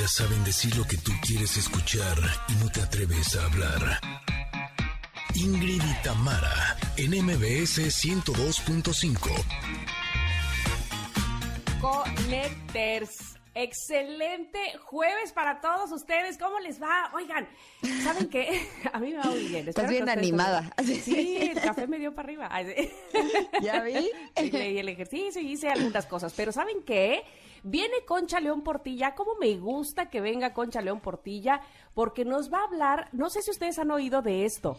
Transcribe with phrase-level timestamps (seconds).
[0.00, 2.16] Ellas saben decir lo que tú quieres escuchar
[2.48, 4.00] y no te atreves a hablar.
[5.34, 9.28] Ingrid y Tamara, en MBS 102.5.
[11.82, 13.36] Connecters.
[13.54, 16.38] Excelente jueves para todos ustedes.
[16.38, 17.10] ¿Cómo les va?
[17.14, 17.46] Oigan,
[18.02, 18.70] ¿saben qué?
[18.94, 19.68] A mí me va muy bien.
[19.68, 20.74] Estás bien animada.
[20.82, 22.50] Sí, el café me dio para arriba.
[23.62, 24.10] ¿Ya vi?
[24.40, 26.32] Y el ejercicio y hice algunas cosas.
[26.34, 27.22] Pero ¿saben qué?
[27.62, 29.14] Viene Concha León Portilla.
[29.14, 31.60] ¿Cómo me gusta que venga Concha León Portilla?
[31.94, 34.76] Porque nos va a hablar, no sé si ustedes han oído de esto.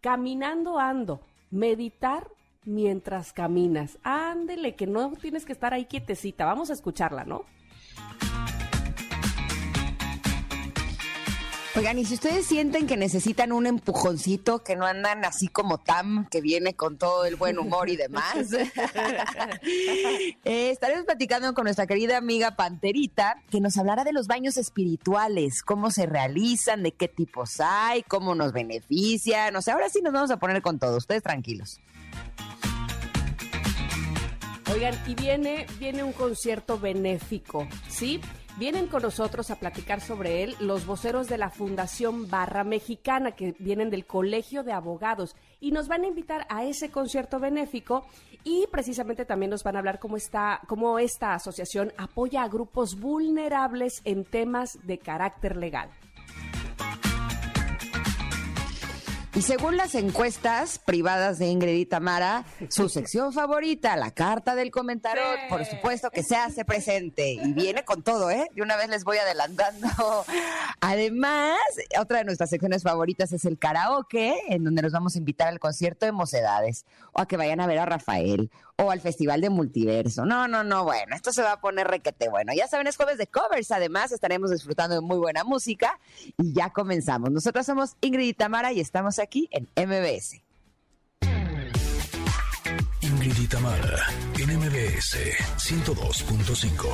[0.00, 1.20] Caminando ando.
[1.50, 2.28] Meditar
[2.64, 3.98] mientras caminas.
[4.02, 6.44] Ándele, que no tienes que estar ahí quietecita.
[6.44, 7.44] Vamos a escucharla, ¿no?
[11.76, 16.26] Oigan, y si ustedes sienten que necesitan un empujoncito, que no andan así como Tam,
[16.28, 18.52] que viene con todo el buen humor y demás,
[20.44, 25.62] eh, estaremos platicando con nuestra querida amiga Panterita, que nos hablará de los baños espirituales,
[25.62, 29.54] cómo se realizan, de qué tipos hay, cómo nos benefician.
[29.54, 31.78] O sea, ahora sí nos vamos a poner con todo, ustedes tranquilos.
[34.72, 38.20] Oigan, y viene, viene un concierto benéfico, ¿sí?
[38.60, 43.54] Vienen con nosotros a platicar sobre él los voceros de la Fundación Barra Mexicana, que
[43.58, 48.04] vienen del Colegio de Abogados, y nos van a invitar a ese concierto benéfico
[48.44, 53.00] y precisamente también nos van a hablar cómo está, cómo esta asociación apoya a grupos
[53.00, 55.88] vulnerables en temas de carácter legal.
[59.40, 64.70] Y según las encuestas privadas de Ingrid y Tamara, su sección favorita, la carta del
[64.70, 68.50] comentario, por supuesto que se hace presente y viene con todo, ¿eh?
[68.54, 69.88] Y una vez les voy adelantando.
[70.82, 71.56] Además,
[71.98, 75.58] otra de nuestras secciones favoritas es el karaoke, en donde nos vamos a invitar al
[75.58, 79.50] concierto de Mocedades o a que vayan a ver a Rafael o al Festival de
[79.50, 80.24] Multiverso.
[80.24, 82.52] No, no, no, bueno, esto se va a poner requete bueno.
[82.54, 85.98] Ya saben, es jueves de covers, además estaremos disfrutando de muy buena música
[86.38, 87.30] y ya comenzamos.
[87.30, 90.40] Nosotros somos Ingrid y Tamara y estamos aquí en MBS.
[93.02, 94.06] Ingrid y Tamara,
[94.38, 95.16] en MBS
[95.58, 96.86] 102.5.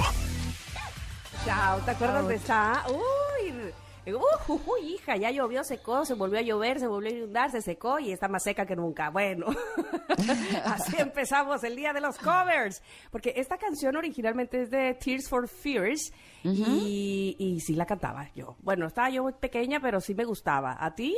[1.44, 2.84] Chao, ¿te acuerdas de esa?
[2.88, 3.52] Uy,
[4.06, 7.61] Uh, uy, hija, ya llovió, secó, se volvió a llover, se volvió a inundar, se
[7.61, 9.11] secó y está más seca que nunca.
[9.11, 9.47] Bueno,
[10.65, 12.83] así empezamos el día de los covers.
[13.11, 16.12] Porque esta canción originalmente es de Tears for Fears
[16.44, 18.56] y, y sí la cantaba yo.
[18.61, 20.77] Bueno, estaba yo muy pequeña, pero sí me gustaba.
[20.78, 21.17] ¿A ti?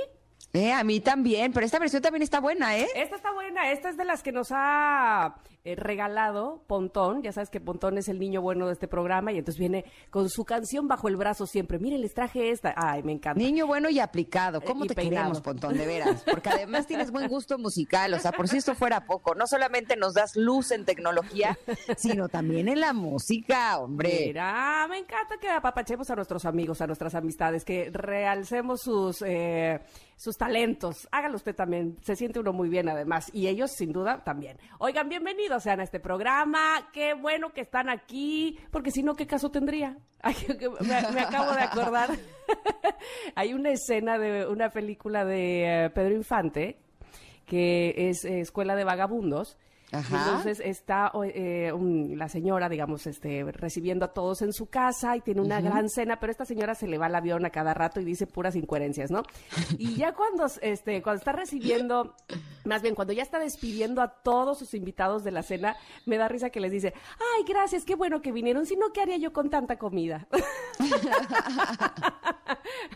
[0.54, 2.86] Eh, a mí también, pero esta versión también está buena, ¿eh?
[2.94, 7.50] Esta está buena, esta es de las que nos ha eh, regalado Pontón, ya sabes
[7.50, 10.88] que Pontón es el niño bueno de este programa y entonces viene con su canción
[10.88, 11.78] bajo el brazo siempre.
[11.78, 12.72] Miren, les traje esta.
[12.74, 13.38] Ay, me encanta.
[13.38, 14.62] Niño bueno y aplicado.
[14.62, 16.22] ¿Cómo te queremos, Pontón, de veras?
[16.30, 19.96] Porque además tienes buen gusto musical, o sea, por si esto fuera poco, no solamente
[19.96, 21.58] nos das luz en tecnología,
[21.98, 24.28] sino también en la música, hombre.
[24.28, 29.22] Mira, me encanta que apapachemos a nuestros amigos, a nuestras amistades, que realcemos sus...
[29.26, 29.78] Eh,
[30.18, 31.08] sus talentos.
[31.12, 31.96] Hágalo usted también.
[32.02, 33.30] Se siente uno muy bien además.
[33.32, 34.58] Y ellos sin duda también.
[34.78, 36.90] Oigan, bienvenidos sean a este programa.
[36.92, 38.58] Qué bueno que están aquí.
[38.70, 39.96] Porque si no, ¿qué caso tendría?
[41.14, 42.10] me, acabo de acordar.
[43.36, 46.80] Hay una escena de una película de eh, Pedro Infante
[47.46, 49.56] que es eh, Escuela de Vagabundos
[49.90, 51.72] entonces está eh,
[52.14, 56.20] la señora, digamos, este, recibiendo a todos en su casa y tiene una gran cena,
[56.20, 59.10] pero esta señora se le va al avión a cada rato y dice puras incoherencias,
[59.10, 59.22] ¿no?
[59.78, 62.14] Y ya cuando, este, cuando está recibiendo,
[62.64, 66.28] más bien cuando ya está despidiendo a todos sus invitados de la cena, me da
[66.28, 69.32] risa que les dice, ay, gracias, qué bueno que vinieron, si no, ¿qué haría yo
[69.32, 70.28] con tanta comida?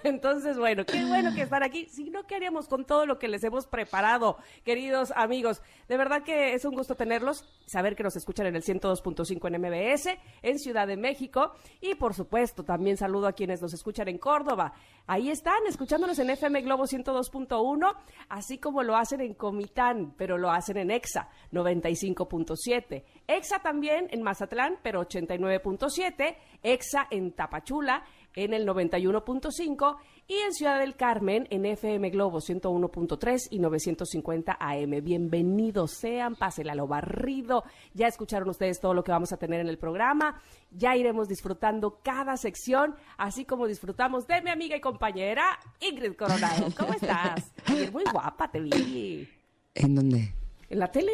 [0.04, 3.28] Entonces, bueno, qué bueno que están aquí, si no, ¿qué haríamos con todo lo que
[3.28, 5.62] les hemos preparado, queridos amigos?
[5.88, 9.60] De verdad que es un gusto tenerlos, saber que nos escuchan en el 102.5 en
[9.62, 14.18] MBS, en Ciudad de México y por supuesto también saludo a quienes nos escuchan en
[14.18, 14.72] Córdoba.
[15.06, 17.94] Ahí están, escuchándonos en FM Globo 102.1,
[18.30, 23.04] así como lo hacen en Comitán, pero lo hacen en EXA 95.7.
[23.28, 26.36] EXA también en Mazatlán, pero 89.7.
[26.64, 28.02] EXA en Tapachula
[28.34, 29.98] en el 91.5
[30.28, 35.02] y en Ciudad del Carmen en FM Globo 101.3 y 950 AM.
[35.02, 37.64] Bienvenidos sean, pásenla lo barrido.
[37.94, 40.40] Ya escucharon ustedes todo lo que vamos a tener en el programa.
[40.70, 46.68] Ya iremos disfrutando cada sección, así como disfrutamos de mi amiga y compañera Ingrid Coronado.
[46.78, 47.52] ¿Cómo estás?
[47.92, 49.28] muy guapa te vi.
[49.74, 50.34] ¿En dónde?
[50.70, 51.12] En la tele,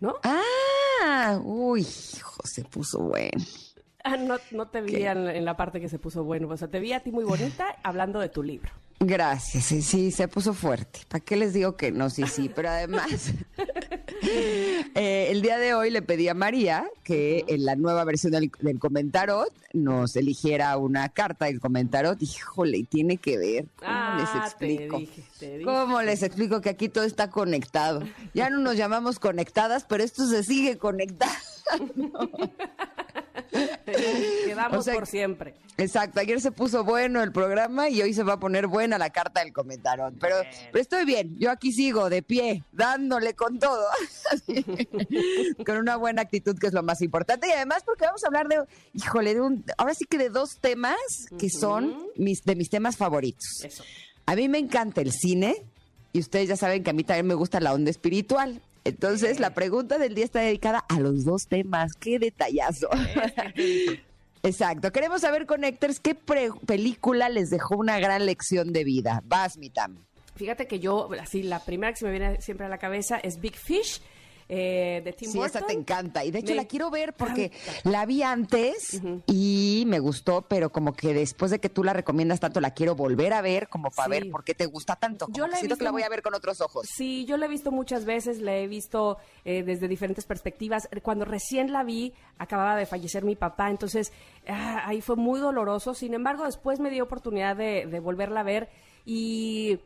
[0.00, 0.14] ¿no?
[0.22, 3.44] Ah, uy, hijo, se puso bueno.
[4.04, 6.48] Ah, no, no te vi en, la parte que se puso bueno.
[6.48, 8.70] O sea, te vi a ti muy bonita hablando de tu libro.
[9.00, 11.00] Gracias, sí, sí, se puso fuerte.
[11.08, 12.10] ¿Para qué les digo que no?
[12.10, 13.32] Sí, sí, pero además
[14.94, 18.50] Eh, el día de hoy le pedí a María que en la nueva versión del,
[18.60, 22.20] del Comentarot nos eligiera una carta del Comentarot.
[22.20, 23.66] Híjole, y tiene que ver.
[23.76, 24.98] ¿Cómo les Ah, te explico?
[24.98, 25.64] dije, te dije.
[25.64, 28.02] ¿Cómo les explico que aquí todo está conectado?
[28.34, 31.30] Ya no nos llamamos conectadas, pero esto se sigue conectando.
[34.46, 35.54] Quedamos O sea, por siempre.
[35.76, 39.10] Exacto, ayer se puso bueno el programa y hoy se va a poner buena la
[39.10, 40.12] carta del comentario.
[40.20, 40.36] Pero,
[40.72, 43.86] pero estoy bien, yo aquí sigo de pie, dándole con todo,
[45.66, 47.48] con una buena actitud que es lo más importante.
[47.48, 48.64] Y además porque vamos a hablar de,
[48.94, 50.96] híjole, de un, ahora sí que de dos temas
[51.38, 53.62] que son mis, de mis temas favoritos.
[53.62, 53.84] Eso.
[54.26, 55.64] A mí me encanta el cine
[56.12, 58.60] y ustedes ya saben que a mí también me gusta la onda espiritual.
[58.88, 61.92] Entonces, la pregunta del día está dedicada a los dos temas.
[61.98, 62.88] ¡Qué detallazo!
[64.42, 64.92] Exacto.
[64.92, 69.22] Queremos saber, Connectors, ¿qué pre- película les dejó una gran lección de vida?
[69.26, 69.96] Vas, Mitam.
[70.36, 73.40] Fíjate que yo, así, la primera que se me viene siempre a la cabeza es
[73.40, 74.00] Big Fish,
[74.48, 75.66] eh, de Tim Sí, esa Burton.
[75.66, 76.24] te encanta.
[76.24, 77.90] Y de hecho Me la quiero ver porque encanta.
[77.90, 82.40] la vi antes y me gustó, pero como que después de que tú la recomiendas
[82.40, 84.10] tanto, la quiero volver a ver como para Sí.
[84.22, 85.26] ver por qué te gusta tanto.
[85.26, 86.86] Como Yo la siento que la voy a ver con otros ojos.
[86.90, 90.88] Sí, yo la he visto muchas veces, la he visto eh, desde diferentes perspectivas.
[91.02, 94.12] Cuando recién la vi, acababa de fallecer mi papá, entonces
[94.48, 95.92] ah, ahí fue muy doloroso.
[95.94, 98.68] Sin embargo, después me dio oportunidad de, de volverla a ver
[99.04, 99.78] y,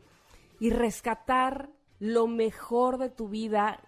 [0.59, 1.69] y rescatar
[1.99, 3.79] lo mejor de tu vida,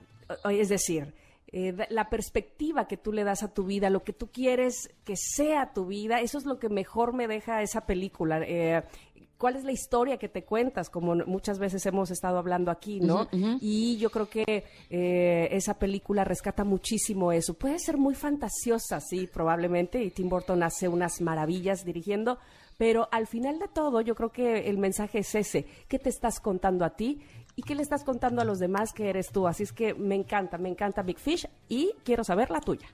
[0.49, 1.13] es decir,
[1.57, 5.15] eh, la perspectiva que tú le das a tu vida, lo que tú quieres que
[5.15, 8.41] sea tu vida, eso es lo que mejor me deja esa película.
[8.45, 8.83] Eh,
[9.37, 10.89] ¿Cuál es la historia que te cuentas?
[10.89, 13.27] Como muchas veces hemos estado hablando aquí, ¿no?
[13.61, 17.53] Y yo creo que eh, esa película rescata muchísimo eso.
[17.53, 22.39] Puede ser muy fantasiosa, sí, probablemente, y Tim Burton hace unas maravillas dirigiendo,
[22.77, 25.65] pero al final de todo yo creo que el mensaje es ese.
[25.89, 27.21] ¿Qué te estás contando a ti?
[27.55, 29.47] ¿Y qué le estás contando a los demás que eres tú?
[29.47, 32.87] Así es que me encanta, me encanta Big Fish y quiero saber la tuya.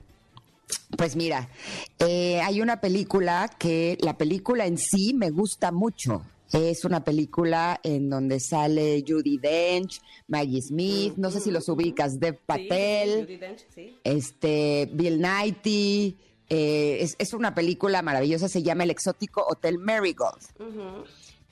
[0.96, 1.48] Pues mira,
[1.98, 6.22] eh, hay una película que la película en sí me gusta mucho.
[6.52, 12.20] Es una película en donde sale Judy Dench, Maggie Smith, no sé si los ubicas,
[12.20, 13.96] Dev Patel, Judi Dench, sí.
[14.04, 16.14] este Bill Nighy.
[16.50, 20.42] eh, es, es una película maravillosa, se llama El exótico Hotel Marigold.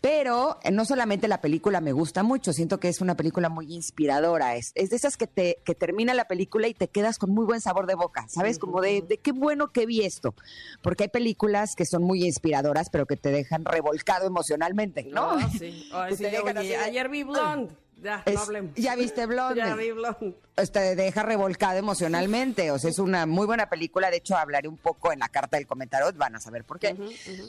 [0.00, 3.72] Pero eh, no solamente la película me gusta mucho, siento que es una película muy
[3.74, 4.56] inspiradora.
[4.56, 7.44] Es, es de esas que te que termina la película y te quedas con muy
[7.44, 8.58] buen sabor de boca, ¿sabes?
[8.58, 10.34] Como de, de qué bueno que vi esto.
[10.82, 15.38] Porque hay películas que son muy inspiradoras, pero que te dejan revolcado emocionalmente, ¿no?
[15.58, 15.88] Sí.
[15.92, 17.74] Ay, Que sí, te dejan oye, así de- ayer vi Blonde.
[18.02, 18.72] Ya, Es- no hablemos.
[18.76, 19.60] ya viste Blonde.
[19.66, 20.34] Ya vi Blonde.
[20.72, 22.70] te deja revolcado emocionalmente.
[22.70, 24.10] O sea, es una muy buena película.
[24.10, 26.10] De hecho, hablaré un poco en la carta del comentario.
[26.16, 26.96] Van a saber por qué.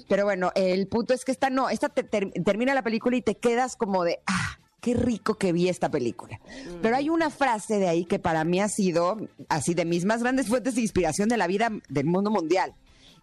[0.08, 1.70] Pero bueno, el punto es que esta no.
[1.70, 5.54] Esta te- ter- termina la película y te quedas como de, ah, qué rico que
[5.54, 6.40] vi esta película.
[6.82, 9.18] Pero hay una frase de ahí que para mí ha sido
[9.50, 12.74] así de mis más grandes fuentes de inspiración de la vida del mundo mundial.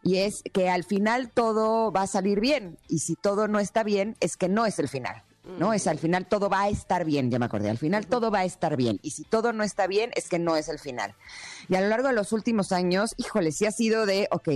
[0.04, 2.78] Y es que al final todo va a salir bien.
[2.88, 5.24] Y si todo no está bien, es que no es el final.
[5.58, 5.72] ¿No?
[5.72, 8.40] Es al final todo va a estar bien, ya me acordé, al final todo va
[8.40, 8.98] a estar bien.
[9.02, 11.14] Y si todo no está bien, es que no es el final.
[11.68, 14.48] Y a lo largo de los últimos años, híjole, sí ha sido de, ok,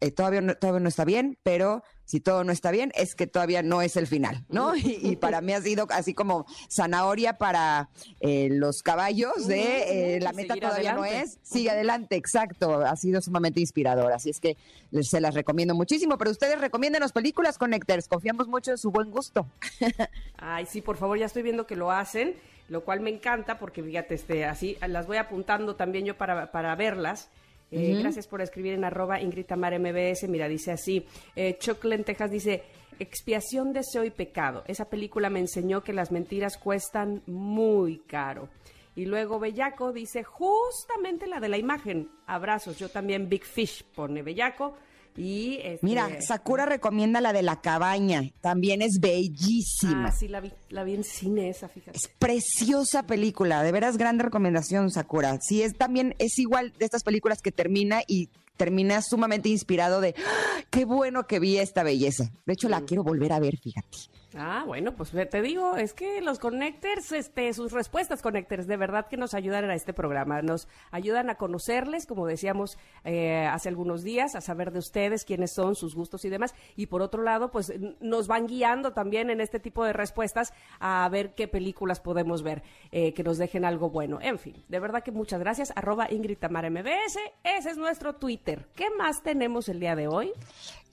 [0.00, 3.26] eh, todavía, no, todavía no está bien, pero si todo no está bien, es que
[3.26, 4.74] todavía no es el final, ¿no?
[4.76, 7.88] Y, y para mí ha sido así como zanahoria para
[8.20, 13.20] eh, los caballos de eh, la meta todavía no es, sigue adelante, exacto, ha sido
[13.22, 14.56] sumamente inspirador, así es que
[14.90, 19.10] les- se las recomiendo muchísimo, pero ustedes recomiéndenos películas Connectors, confiamos mucho en su buen
[19.10, 19.46] gusto.
[20.36, 22.34] Ay, sí, por favor, ya estoy viendo que lo hacen,
[22.68, 26.74] lo cual me encanta porque fíjate, este, así las voy apuntando también yo para, para
[26.76, 27.28] verlas.
[27.70, 30.28] Eh, Gracias por escribir en arroba Ingrid Tamara MBS.
[30.28, 32.62] Mira, dice así, eh, Choc Lentejas dice,
[32.98, 34.64] expiación, deseo y pecado.
[34.66, 38.48] Esa película me enseñó que las mentiras cuestan muy caro.
[38.96, 42.10] Y luego Bellaco dice, justamente la de la imagen.
[42.26, 44.76] Abrazos, yo también Big Fish, pone Bellaco.
[45.20, 50.06] Y este, Mira, Sakura recomienda la de la cabaña, también es bellísima.
[50.08, 51.98] Ah, sí, la vi, la vi en cine esa, fíjate.
[51.98, 55.38] Es preciosa película, de veras grande recomendación, Sakura.
[55.42, 60.14] Sí, es también, es igual de estas películas que termina y termina sumamente inspirado de
[60.16, 60.62] ¡Ah!
[60.70, 62.30] qué bueno que vi esta belleza.
[62.46, 63.98] De hecho, la quiero volver a ver, fíjate.
[64.36, 69.08] Ah, bueno, pues te digo, es que los connectors, este, sus respuestas connectors, de verdad
[69.08, 74.04] que nos ayudan a este programa, nos ayudan a conocerles, como decíamos eh, hace algunos
[74.04, 77.50] días, a saber de ustedes quiénes son, sus gustos y demás, y por otro lado,
[77.50, 82.44] pues nos van guiando también en este tipo de respuestas a ver qué películas podemos
[82.44, 84.20] ver, eh, que nos dejen algo bueno.
[84.22, 88.68] En fin, de verdad que muchas gracias, arroba Ingrid Tamara MBS, ese es nuestro Twitter.
[88.76, 90.32] ¿Qué más tenemos el día de hoy?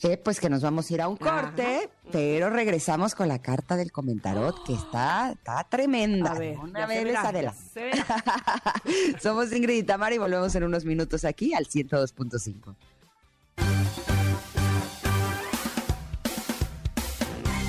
[0.03, 3.75] Eh, pues que nos vamos a ir a un corte, pero regresamos con la carta
[3.75, 6.31] del comentarot que está, está tremenda.
[6.31, 7.55] A ver, Una vez Adela.
[9.21, 12.75] Somos Ingrid y Tamara y volvemos en unos minutos aquí al 102.5.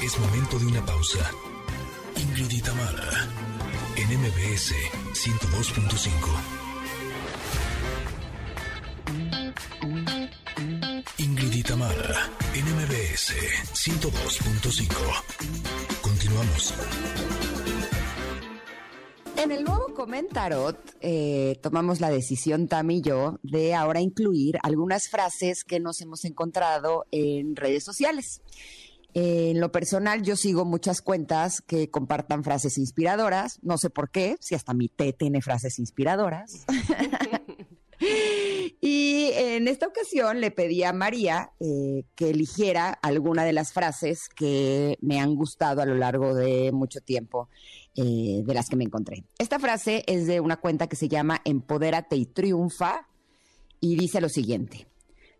[0.02, 1.30] Es momento de una pausa.
[2.16, 3.26] Ingrid y Tamara,
[3.96, 4.74] en MBS
[5.14, 6.58] 102.5.
[11.18, 13.32] Ingrid y Tamara, en MBS
[13.74, 16.00] 102.5.
[16.00, 16.74] Continuamos.
[19.36, 25.08] En el nuevo Comentarot eh, tomamos la decisión, Tam y yo, de ahora incluir algunas
[25.08, 28.42] frases que nos hemos encontrado en redes sociales.
[29.14, 33.60] En lo personal, yo sigo muchas cuentas que compartan frases inspiradoras.
[33.62, 36.66] No sé por qué, si hasta mi té tiene frases inspiradoras.
[38.80, 44.28] Y en esta ocasión le pedí a María eh, que eligiera alguna de las frases
[44.28, 47.48] que me han gustado a lo largo de mucho tiempo,
[47.96, 49.24] eh, de las que me encontré.
[49.38, 53.08] Esta frase es de una cuenta que se llama Empodérate y Triunfa
[53.80, 54.86] y dice lo siguiente.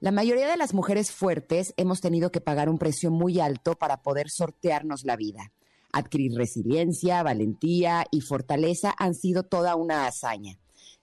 [0.00, 4.02] La mayoría de las mujeres fuertes hemos tenido que pagar un precio muy alto para
[4.02, 5.52] poder sortearnos la vida.
[5.92, 10.58] Adquirir resiliencia, valentía y fortaleza han sido toda una hazaña.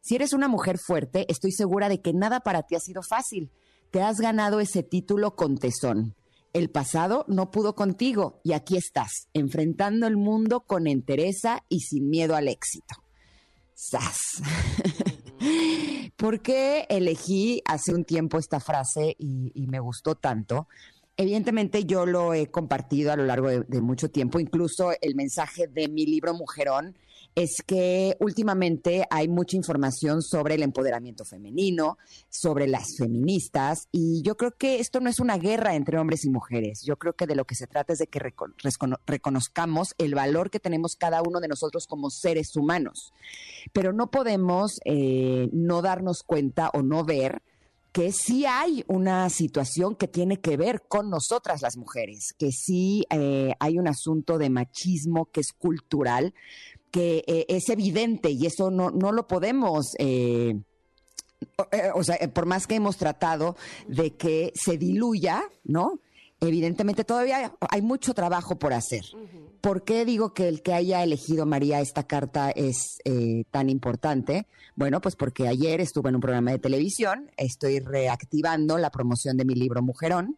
[0.05, 3.50] Si eres una mujer fuerte, estoy segura de que nada para ti ha sido fácil.
[3.89, 6.13] Te has ganado ese título con tesón.
[6.53, 12.12] El pasado no pudo contigo y aquí estás, enfrentando el mundo con entereza y sin
[12.12, 12.93] miedo al éxito.
[13.74, 14.43] ¡Sas!
[16.17, 20.67] ¿Por qué elegí hace un tiempo esta frase y, me gustó tanto?
[21.17, 25.88] Evidentemente yo lo he compartido a lo largo de mucho tiempo, incluso el mensaje de
[25.88, 26.95] mi libro Mujerón
[27.36, 31.98] es que últimamente hay mucha información sobre el empoderamiento femenino,
[32.30, 36.30] sobre las feministas, y yo creo que esto no es una guerra entre hombres y
[36.30, 36.82] mujeres.
[36.86, 38.22] Yo creo que de lo que se trata es de que
[39.06, 43.13] reconozcamos el valor que tenemos cada uno de nosotros como seres humanos.
[43.74, 47.42] Pero no podemos eh, no darnos cuenta o no ver
[47.96, 53.06] que sí hay una situación que tiene que ver con nosotras las mujeres, que sí
[53.10, 56.34] eh, hay un asunto de machismo que es cultural,
[56.96, 59.96] que eh, es evidente y eso no, no lo podemos...
[60.00, 60.56] eh,
[61.58, 63.58] o, eh, o sea, eh, por más que hemos tratado
[63.90, 66.00] de que se diluya, ¿no?
[66.40, 69.04] Evidentemente todavía hay mucho trabajo por hacer.
[69.60, 74.48] ¿Por qué digo que el que haya elegido María esta carta es eh, tan importante?
[74.75, 79.44] Bueno, pues porque ayer estuve en un programa de televisión, estoy reactivando la promoción de
[79.46, 80.38] mi libro Mujerón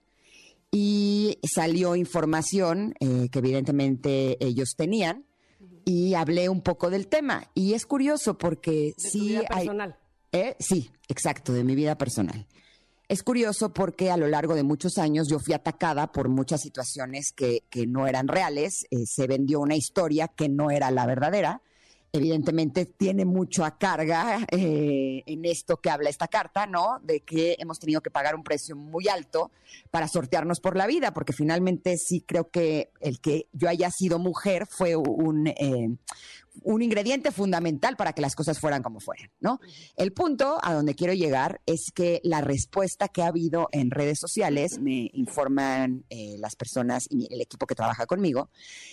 [0.71, 5.26] y salió información eh, que evidentemente ellos tenían
[5.87, 7.49] y hablé un poco del tema.
[7.53, 9.67] Y es curioso porque De tu sí vida hay...
[9.67, 9.95] personal.
[10.33, 12.45] Eh, sí, exacto, de mi vida personal.
[13.07, 17.31] Es curioso porque a lo largo de muchos años yo fui atacada por muchas situaciones
[17.33, 18.83] que, que no eran reales.
[18.91, 21.61] Eh, se vendió una historia que no era la verdadera.
[22.13, 26.99] Evidentemente tiene mucho a carga eh, en esto que habla esta carta, ¿no?
[27.03, 29.51] De que hemos tenido que pagar un precio muy alto
[29.91, 34.19] para sortearnos por la vida, porque finalmente sí creo que el que yo haya sido
[34.19, 35.97] mujer fue un, eh,
[36.63, 39.59] un ingrediente fundamental para que las cosas fueran como fueran, ¿no?
[39.95, 44.19] El punto a donde quiero llegar es que la respuesta que ha habido en redes
[44.19, 48.49] sociales, me informan eh, las personas y el equipo que trabaja conmigo,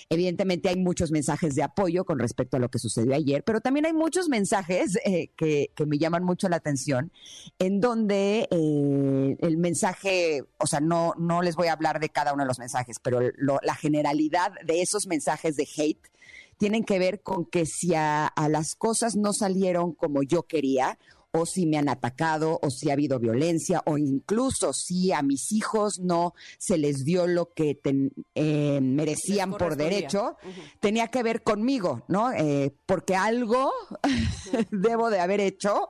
[0.08, 3.86] evidentemente hay muchos mensajes de apoyo con respecto a lo que sucedió ayer, pero también
[3.86, 7.12] hay muchos mensajes eh, que, que me llaman mucho la atención,
[7.58, 12.32] en donde eh, el mensaje, o sea, no, no les voy a hablar de cada
[12.32, 16.10] uno de los mensajes, pero lo- la generalidad de esos mensajes de hate
[16.58, 20.98] tienen que ver con que si a, a las cosas no salieron como yo quería,
[21.36, 25.50] o si me han atacado, o si ha habido violencia, o incluso si a mis
[25.50, 30.36] hijos no se les dio lo que ten- eh, merecían por derecho,
[30.78, 32.30] tenía que ver conmigo, ¿no?
[32.30, 33.72] Eh, porque algo
[34.70, 35.88] debo de haber hecho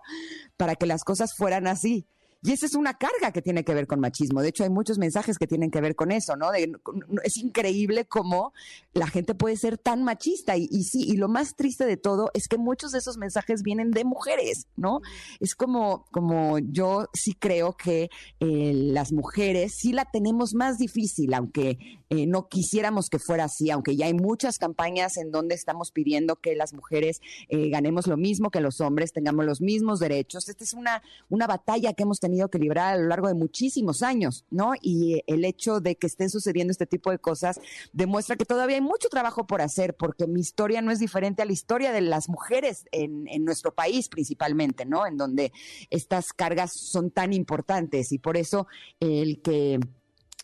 [0.56, 2.06] para que las cosas fueran así.
[2.44, 4.42] Y esa es una carga que tiene que ver con machismo.
[4.42, 6.52] De hecho, hay muchos mensajes que tienen que ver con eso, ¿no?
[6.52, 8.52] Es increíble cómo
[8.92, 10.54] la gente puede ser tan machista.
[10.58, 13.62] Y, y sí, y lo más triste de todo es que muchos de esos mensajes
[13.62, 15.00] vienen de mujeres, ¿no?
[15.40, 18.10] Es como, como yo sí creo que
[18.40, 21.78] eh, las mujeres sí la tenemos más difícil, aunque
[22.10, 26.36] eh, no quisiéramos que fuera así, aunque ya hay muchas campañas en donde estamos pidiendo
[26.36, 30.48] que las mujeres eh, ganemos lo mismo que los hombres, tengamos los mismos derechos.
[30.48, 34.02] Esta es una, una batalla que hemos tenido que librar a lo largo de muchísimos
[34.02, 34.72] años, ¿no?
[34.80, 37.60] Y eh, el hecho de que estén sucediendo este tipo de cosas
[37.92, 41.46] demuestra que todavía hay mucho trabajo por hacer, porque mi historia no es diferente a
[41.46, 45.06] la historia de las mujeres en, en nuestro país principalmente, ¿no?
[45.06, 45.52] En donde
[45.90, 48.66] estas cargas son tan importantes y por eso
[49.00, 49.78] el que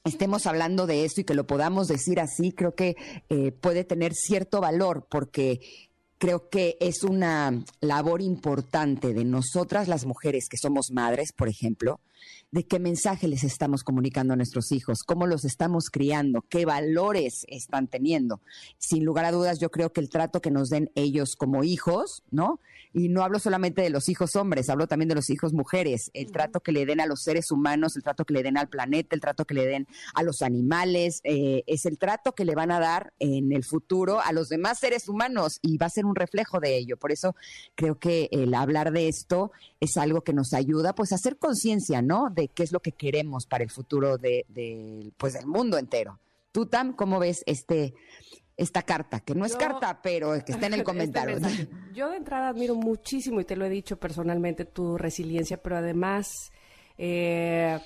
[0.05, 2.97] estemos hablando de esto y que lo podamos decir así, creo que
[3.29, 5.61] eh, puede tener cierto valor porque
[6.21, 11.99] creo que es una labor importante de nosotras las mujeres que somos madres, por ejemplo,
[12.51, 17.45] de qué mensaje les estamos comunicando a nuestros hijos, cómo los estamos criando, qué valores
[17.49, 18.41] están teniendo.
[18.77, 22.23] Sin lugar a dudas, yo creo que el trato que nos den ellos como hijos,
[22.31, 22.61] ¿no?
[22.93, 26.33] Y no hablo solamente de los hijos hombres, hablo también de los hijos mujeres, el
[26.33, 29.15] trato que le den a los seres humanos, el trato que le den al planeta,
[29.15, 32.73] el trato que le den a los animales, eh, es el trato que le van
[32.73, 36.17] a dar en el futuro a los demás seres humanos y va a ser un
[36.17, 36.97] reflejo de ello.
[36.97, 37.35] Por eso
[37.75, 42.03] creo que el hablar de esto es algo que nos ayuda pues a hacer conciencia,
[42.03, 42.31] ¿no?
[42.31, 44.45] De qué es lo que queremos para el futuro de,
[45.17, 46.19] pues, del mundo entero.
[46.53, 47.95] Tú, Tam, ¿cómo ves este,
[48.57, 49.21] esta carta?
[49.21, 51.39] Que no es carta, pero que está en el este comentario.
[51.95, 56.51] Yo de entrada admiro muchísimo, y te lo he dicho personalmente, tu resiliencia, pero además...
[56.99, 57.79] Eh,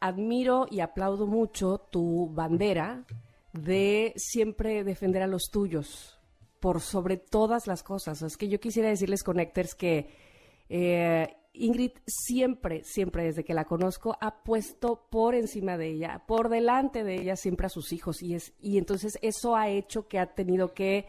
[0.00, 3.04] admiro y aplaudo mucho tu bandera
[3.52, 6.17] de siempre defender a los tuyos
[6.60, 8.22] por sobre todas las cosas.
[8.22, 10.08] Es que yo quisiera decirles, Connectors, que
[10.68, 16.48] eh, Ingrid siempre, siempre desde que la conozco, ha puesto por encima de ella, por
[16.48, 18.22] delante de ella siempre a sus hijos.
[18.22, 21.06] Y, es, y entonces eso ha hecho que ha tenido que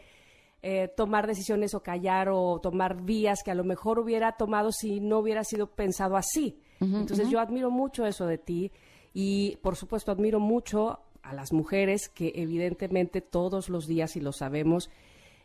[0.62, 5.00] eh, tomar decisiones o callar o tomar vías que a lo mejor hubiera tomado si
[5.00, 6.60] no hubiera sido pensado así.
[6.80, 8.70] entonces yo admiro mucho eso de ti
[9.14, 14.32] y por supuesto admiro mucho a las mujeres que evidentemente todos los días, y lo
[14.32, 14.90] sabemos,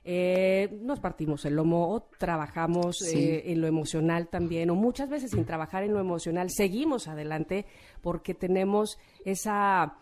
[0.07, 5.31] eh, nos partimos el lomo o trabajamos eh, en lo emocional también, o muchas veces
[5.31, 7.65] sin trabajar en lo emocional, seguimos adelante
[8.01, 9.97] porque tenemos esa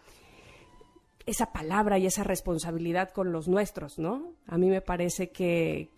[1.26, 4.34] esa palabra y esa responsabilidad con los nuestros, ¿no?
[4.46, 5.90] A mí me parece que,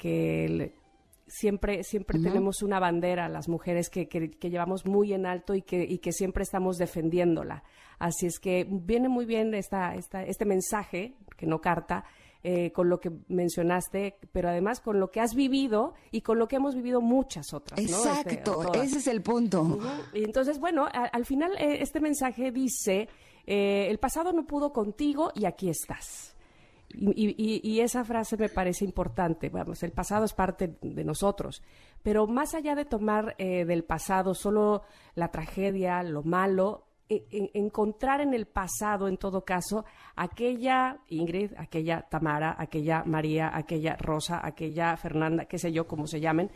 [1.25, 5.83] siempre, siempre tenemos una bandera, las mujeres, que, que, llevamos muy en alto y que,
[5.83, 7.63] y que siempre estamos defendiéndola.
[7.97, 12.05] Así es que viene muy bien esta, esta, este mensaje, que no carta,
[12.48, 16.48] eh, con lo que mencionaste, pero además con lo que has vivido y con lo
[16.48, 17.80] que hemos vivido muchas otras.
[17.80, 19.80] Exacto, ese es el punto.
[20.14, 23.10] Y entonces, bueno, al final eh, este mensaje dice,
[23.48, 26.36] eh, el pasado no pudo contigo y aquí estás.
[26.94, 29.50] Y, esa frase me parece importante.
[29.50, 31.64] Vamos, el pasado es parte de nosotros.
[32.03, 34.84] Pero más allá de tomar del pasado solo
[35.16, 42.55] la tragedia, lo malo, encontrar en el pasado, en todo caso, aquella Ingrid, aquella Tamara,
[42.57, 46.50] aquella María, aquella Rosa, aquella Fernanda, qué sé yo, cómo se llamen,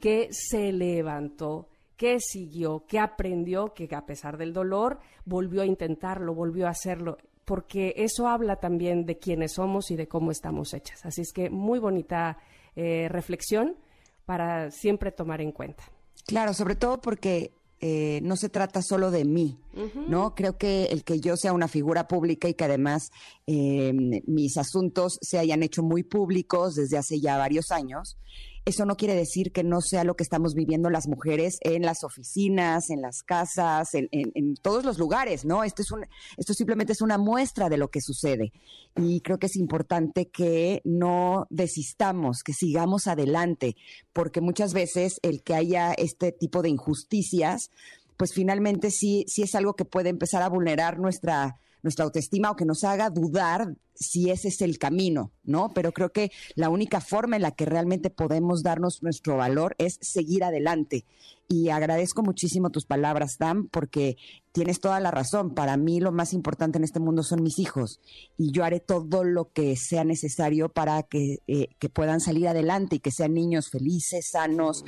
[0.00, 6.34] que se levantó, que siguió, que aprendió, que a pesar del dolor volvió a intentarlo,
[6.34, 11.04] volvió a hacerlo, porque eso habla también de quiénes somos y de cómo estamos hechas.
[11.04, 12.38] Así es que muy bonita
[12.76, 13.76] eh, reflexión
[14.24, 15.82] para siempre tomar en cuenta.
[16.26, 19.58] Claro, sobre todo porque eh, no se trata solo de mí,
[20.06, 20.34] ¿no?
[20.34, 23.10] Creo que el que yo sea una figura pública y que además
[23.46, 23.92] eh,
[24.26, 28.18] mis asuntos se hayan hecho muy públicos desde hace ya varios años,
[28.64, 32.04] eso no quiere decir que no sea lo que estamos viviendo las mujeres en las
[32.04, 35.64] oficinas, en las casas, en, todos los lugares, ¿no?
[35.64, 38.52] Esto, es un, esto simplemente es una muestra de lo que sucede.
[38.96, 43.76] Y creo que es importante que no desistamos, que sigamos adelante,
[44.12, 47.70] porque muchas veces el que haya este tipo de injusticias,
[48.16, 52.56] pues finalmente sí, sí es algo que puede empezar a vulnerar nuestra nuestra autoestima o
[52.56, 55.70] que nos haga dudar si ese es el camino, ¿no?
[55.74, 59.98] Pero creo que la única forma en la que realmente podemos darnos nuestro valor es
[60.00, 61.04] seguir adelante.
[61.48, 64.16] Y agradezco muchísimo tus palabras, Dan, porque
[64.52, 65.52] tienes toda la razón.
[65.52, 68.00] Para mí lo más importante en este mundo son mis hijos
[68.38, 73.00] y yo haré todo lo que sea necesario para que, eh, puedan salir adelante y
[73.00, 74.84] que sean niños felices, sanos.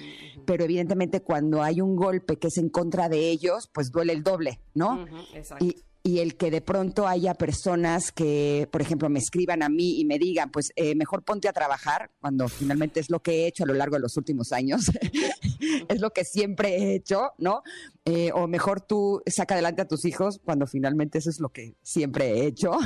[0.47, 4.23] Pero evidentemente cuando hay un golpe que es en contra de ellos, pues duele el
[4.23, 5.05] doble, ¿no?
[5.35, 10.01] exacto y el que de pronto haya personas que, por ejemplo, me escriban a mí
[10.01, 13.47] y me digan, pues eh, mejor ponte a trabajar, cuando finalmente es lo que he
[13.47, 14.91] hecho a lo largo de los últimos años,
[15.89, 17.63] es lo que siempre he hecho, ¿no?
[18.05, 21.75] Eh, o mejor tú saca adelante a tus hijos, cuando finalmente eso es lo que
[21.83, 22.73] siempre he hecho.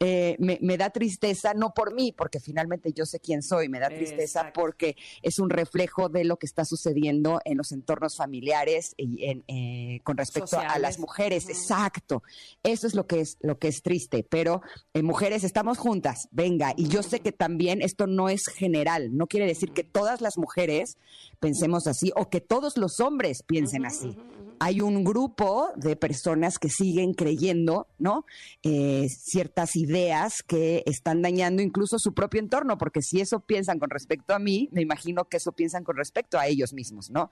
[0.00, 3.88] Eh, me, da tristeza, no por mí, porque finalmente yo sé quién soy, me da
[3.88, 9.24] tristeza porque es un reflejo de lo que está sucediendo en los entornos familiares y
[9.24, 12.22] en, con respecto a las mujeres, exacto Exacto.
[12.62, 14.62] Eso es lo que es lo que es triste, pero
[14.94, 19.26] eh, mujeres estamos juntas, venga, y yo sé que también esto no es general, no
[19.26, 20.96] quiere decir que todas las mujeres
[21.40, 24.16] pensemos así o que todos los hombres piensen así.
[24.60, 28.24] Hay un grupo de personas que siguen creyendo, ¿no?
[28.62, 33.90] Eh, ciertas ideas que están dañando incluso su propio entorno, porque si eso piensan con
[33.90, 37.30] respecto a mí, me imagino que eso piensan con respecto a ellos mismos, ¿no?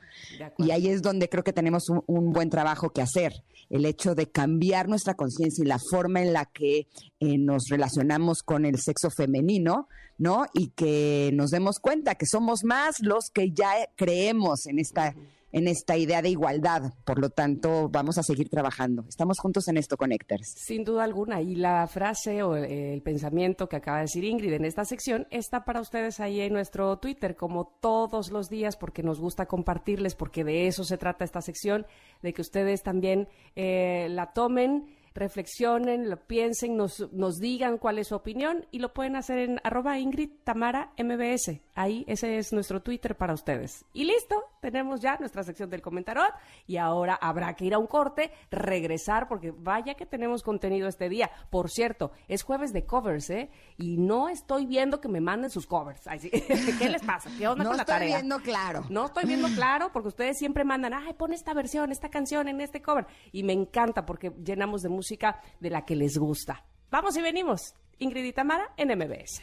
[0.58, 4.14] Y ahí es donde creo que tenemos un, un, buen trabajo que hacer, el hecho
[4.14, 6.86] de cambiar nuestra conciencia y la forma en la que
[7.20, 10.46] eh, nos relacionamos con el sexo femenino, ¿no?
[10.54, 15.14] Y que nos demos cuenta que somos más los que ya creemos en esta
[15.52, 16.92] en esta idea de igualdad.
[17.04, 19.04] Por lo tanto, vamos a seguir trabajando.
[19.08, 20.54] Estamos juntos en esto, Connectors.
[20.66, 21.40] Sin duda alguna.
[21.40, 25.64] Y la frase o el, pensamiento que acaba de decir Ingrid en esta sección está
[25.64, 30.44] para ustedes ahí en nuestro Twitter, como todos los días, porque nos gusta compartirles, porque
[30.44, 31.86] de eso se trata esta sección,
[32.22, 38.08] de que ustedes también eh, la tomen reflexionen, lo piensen, nos, nos digan cuál es
[38.08, 41.60] su opinión y lo pueden hacer en arroba Ingrid Tamara MBS.
[41.74, 43.84] Ahí ese es nuestro Twitter para ustedes.
[43.92, 44.36] Y listo,
[44.70, 46.34] tenemos ya nuestra sección del comentarot
[46.66, 51.08] y ahora habrá que ir a un corte, regresar porque vaya que tenemos contenido este
[51.08, 51.30] día.
[51.50, 53.50] Por cierto, es jueves de covers, ¿eh?
[53.78, 56.02] Y no estoy viendo que me manden sus covers.
[56.78, 57.30] ¿Qué les pasa?
[57.38, 58.08] ¿Qué onda no con la tarea?
[58.08, 58.84] No estoy viendo claro.
[58.90, 62.60] No estoy viendo claro porque ustedes siempre mandan, ay, pon esta versión, esta canción en
[62.60, 63.06] este cover.
[63.32, 66.64] Y me encanta porque llenamos de música música de la que les gusta.
[66.90, 67.74] Vamos y venimos.
[67.98, 69.40] Ingrid y Tamara en MBS.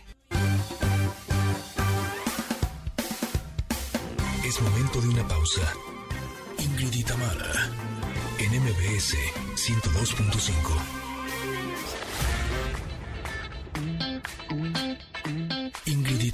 [4.45, 5.61] Es momento de una pausa.
[6.59, 7.03] Ingrid y
[8.39, 9.15] en MBS
[9.55, 11.03] 102.5.
[15.85, 16.31] Ingrid y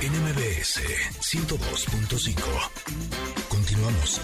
[0.00, 0.80] en MBS
[1.20, 2.42] 102.5.
[3.48, 4.20] Continuamos.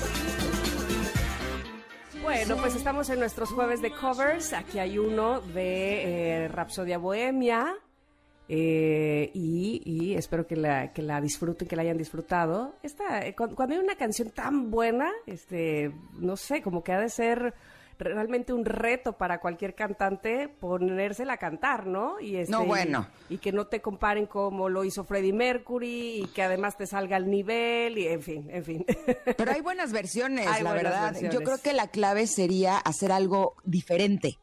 [2.21, 4.53] Bueno, pues estamos en nuestros jueves de covers.
[4.53, 7.77] Aquí hay uno de eh, Rapsodia Bohemia.
[8.49, 12.75] Eh, y, espero que la, que la disfruten, que la hayan disfrutado.
[12.83, 17.01] Esta, eh, cuando, cuando, hay una canción tan buena, este, no sé, como que ha
[17.01, 17.55] de ser
[17.99, 22.21] realmente un reto para cualquier cantante ponérsela a cantar, ¿no?
[22.21, 23.07] Y este, no, bueno.
[23.29, 27.17] Y, que no te comparen como lo hizo Freddie Mercury y que además te salga
[27.17, 28.87] al nivel y en fin, en fin.
[29.37, 31.15] Pero hay buenas versiones, la verdad.
[31.31, 34.39] Yo creo que la clave sería hacer algo diferente.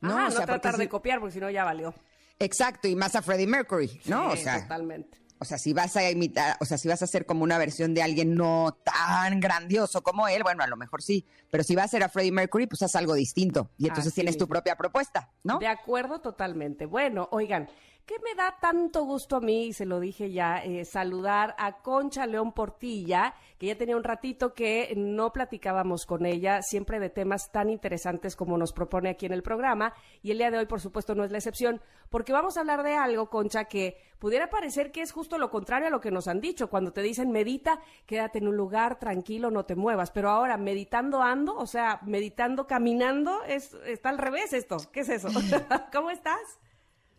[0.00, 1.94] No, ah, no tratar de copiar porque si no ya valió.
[2.38, 4.30] Exacto, y más a Freddie Mercury, ¿no?
[4.30, 5.22] o sea, totalmente.
[5.42, 7.94] O sea, si vas a imitar, o sea, si vas a hacer como una versión
[7.94, 11.26] de alguien no tan grandioso como él, bueno, a lo mejor sí.
[11.50, 13.68] Pero si vas a ser a Freddie Mercury, pues haz algo distinto.
[13.76, 15.58] Y entonces tienes tu propia propuesta, ¿no?
[15.58, 16.86] De acuerdo, totalmente.
[16.86, 17.68] Bueno, oigan,
[18.06, 21.82] ¿qué me da tanto gusto a mí, y se lo dije ya, eh, saludar a
[21.82, 27.10] Concha León Portilla, que ya tenía un ratito que no platicábamos con ella, siempre de
[27.10, 29.94] temas tan interesantes como nos propone aquí en el programa.
[30.22, 32.82] Y el día de hoy, por supuesto, no es la excepción, porque vamos a hablar
[32.82, 36.28] de algo, Concha, que pudiera parecer que es justo lo contrario a lo que nos
[36.28, 36.68] han dicho.
[36.68, 40.10] Cuando te dicen medita, quédate en un lugar tranquilo, no te muevas.
[40.10, 44.76] Pero ahora, meditando ando, o sea, meditando caminando, es, está al revés esto.
[44.92, 45.28] ¿Qué es eso?
[45.92, 46.58] ¿Cómo estás?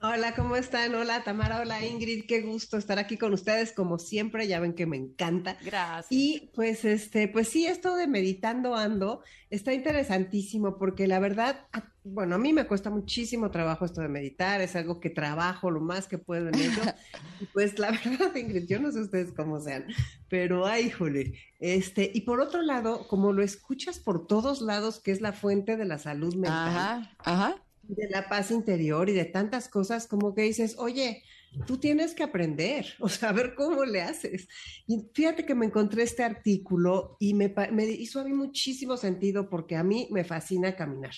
[0.05, 0.93] Hola, ¿cómo están?
[0.95, 4.85] Hola, Tamara, hola, Ingrid, qué gusto estar aquí con ustedes, como siempre, ya ven que
[4.85, 5.55] me encanta.
[5.63, 6.07] Gracias.
[6.09, 11.67] Y pues, este, pues sí, esto de meditando ando está interesantísimo porque la verdad,
[12.03, 15.79] bueno, a mí me cuesta muchísimo trabajo esto de meditar, es algo que trabajo lo
[15.79, 16.81] más que puedo en ello.
[17.39, 19.85] y pues la verdad, Ingrid, yo no sé ustedes cómo sean,
[20.27, 25.11] pero ay, jole, este, y por otro lado, como lo escuchas por todos lados, que
[25.11, 26.67] es la fuente de la salud mental.
[26.67, 31.23] Ajá, ajá de la paz interior y de tantas cosas como que dices, oye,
[31.65, 34.47] tú tienes que aprender, o sea, a ver cómo le haces.
[34.87, 37.53] Y fíjate que me encontré este artículo y me,
[37.85, 41.13] hizo a mí muchísimo sentido porque a mí me fascina caminar.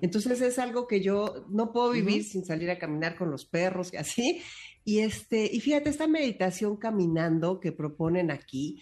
[0.00, 3.92] Entonces es algo que yo no puedo vivir sin salir a caminar con los perros
[3.92, 4.42] y así.
[4.84, 8.80] Y, este, y fíjate, esta meditación caminando que proponen aquí,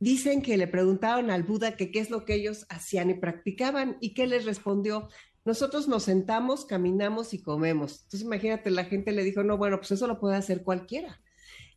[0.00, 3.96] Dicen que le preguntaron al Buda que qué es lo que ellos hacían y practicaban
[4.00, 5.08] y que les respondió,
[5.48, 8.02] nosotros nos sentamos, caminamos y comemos.
[8.02, 11.22] Entonces imagínate, la gente le dijo, no, bueno, pues eso lo puede hacer cualquiera.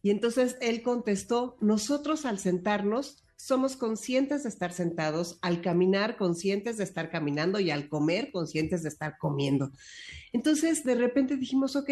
[0.01, 6.75] Y entonces él contestó, nosotros al sentarnos somos conscientes de estar sentados, al caminar conscientes
[6.75, 9.71] de estar caminando y al comer conscientes de estar comiendo.
[10.33, 11.91] Entonces de repente dijimos, ok,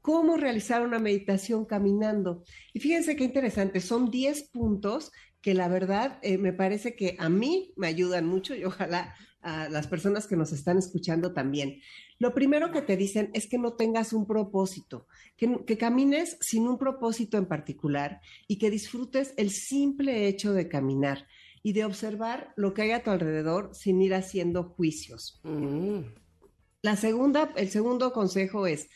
[0.00, 2.42] ¿cómo realizar una meditación caminando?
[2.72, 5.12] Y fíjense qué interesante, son 10 puntos
[5.42, 9.68] que la verdad eh, me parece que a mí me ayudan mucho y ojalá a
[9.68, 11.80] las personas que nos están escuchando también.
[12.18, 16.66] Lo primero que te dicen es que no tengas un propósito, que, que, camines sin
[16.66, 21.26] un propósito en particular y que disfrutes el simple hecho de caminar
[21.62, 25.40] y de observar lo que hay a tu alrededor sin ir haciendo juicios.
[25.44, 26.00] Mm.
[26.82, 28.88] La segunda, el segundo consejo es,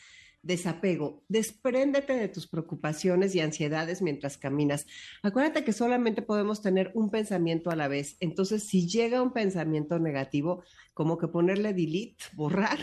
[0.43, 1.23] desapego.
[1.29, 4.85] Despréndete de tus preocupaciones y ansiedades mientras caminas.
[5.23, 8.17] Acuérdate que solamente podemos tener un pensamiento a la vez.
[8.19, 12.77] Entonces, si llega un pensamiento negativo, como que ponerle delete, borrar,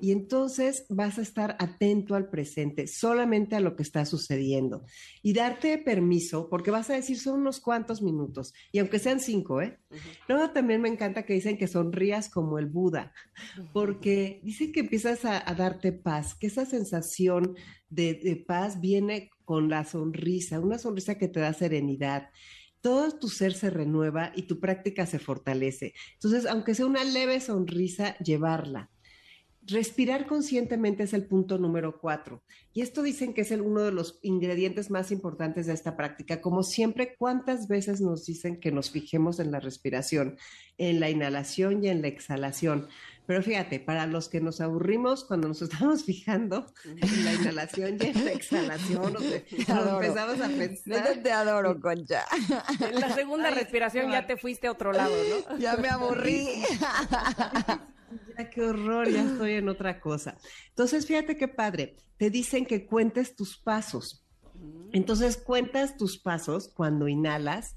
[0.00, 4.84] y entonces vas a estar atento al presente, solamente a lo que está sucediendo.
[5.22, 9.60] Y darte permiso, porque vas a decir son unos cuantos minutos, y aunque sean cinco,
[9.60, 9.78] ¿eh?
[10.28, 13.12] Luego también me encanta que dicen que sonrías como el Buda,
[13.72, 17.56] porque dicen que empiezas a, darte paz, que esa sensación
[17.90, 22.30] de, de paz viene con la sonrisa, una sonrisa que te da serenidad
[22.80, 25.94] todo tu ser se renueva y tu práctica se fortalece.
[26.14, 28.90] Entonces, aunque sea una leve sonrisa, llevarla.
[29.66, 32.42] Respirar conscientemente es el punto número cuatro.
[32.72, 36.40] Y esto dicen que es el, uno de los ingredientes más importantes de esta práctica.
[36.40, 40.38] Como siempre, ¿cuántas veces nos dicen que nos fijemos en la respiración,
[40.78, 42.88] en la inhalación y en la exhalación?
[43.30, 48.06] Pero fíjate, para los que nos aburrimos cuando nos estamos fijando en la inhalación y
[48.06, 51.22] en la exhalación, o empezamos a pensar.
[51.22, 52.24] te adoro, Concha.
[52.80, 55.58] En la segunda respiración ya te fuiste a otro lado, ¿no?
[55.58, 56.64] Ya me aburrí.
[58.36, 60.36] Ya, qué horror, ya estoy en otra cosa.
[60.70, 61.96] Entonces, fíjate qué padre.
[62.16, 64.26] Te dicen que cuentes tus pasos.
[64.92, 67.76] Entonces, cuentas tus pasos cuando inhalas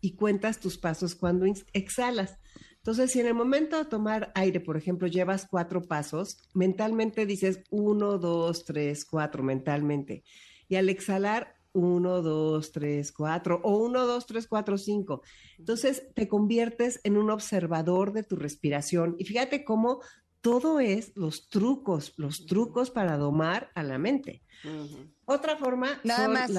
[0.00, 2.38] y cuentas tus pasos cuando exhalas.
[2.76, 7.60] Entonces, si en el momento de tomar aire, por ejemplo, llevas cuatro pasos, mentalmente dices
[7.70, 10.22] uno, dos, tres, cuatro, mentalmente.
[10.68, 15.22] Y al exhalar, uno, dos, tres, cuatro, o uno, dos, tres, cuatro, cinco.
[15.58, 19.16] Entonces, te conviertes en un observador de tu respiración.
[19.18, 20.00] Y fíjate cómo
[20.40, 24.42] todo es los trucos, los trucos para domar a la mente.
[25.24, 26.50] Otra forma Nada más.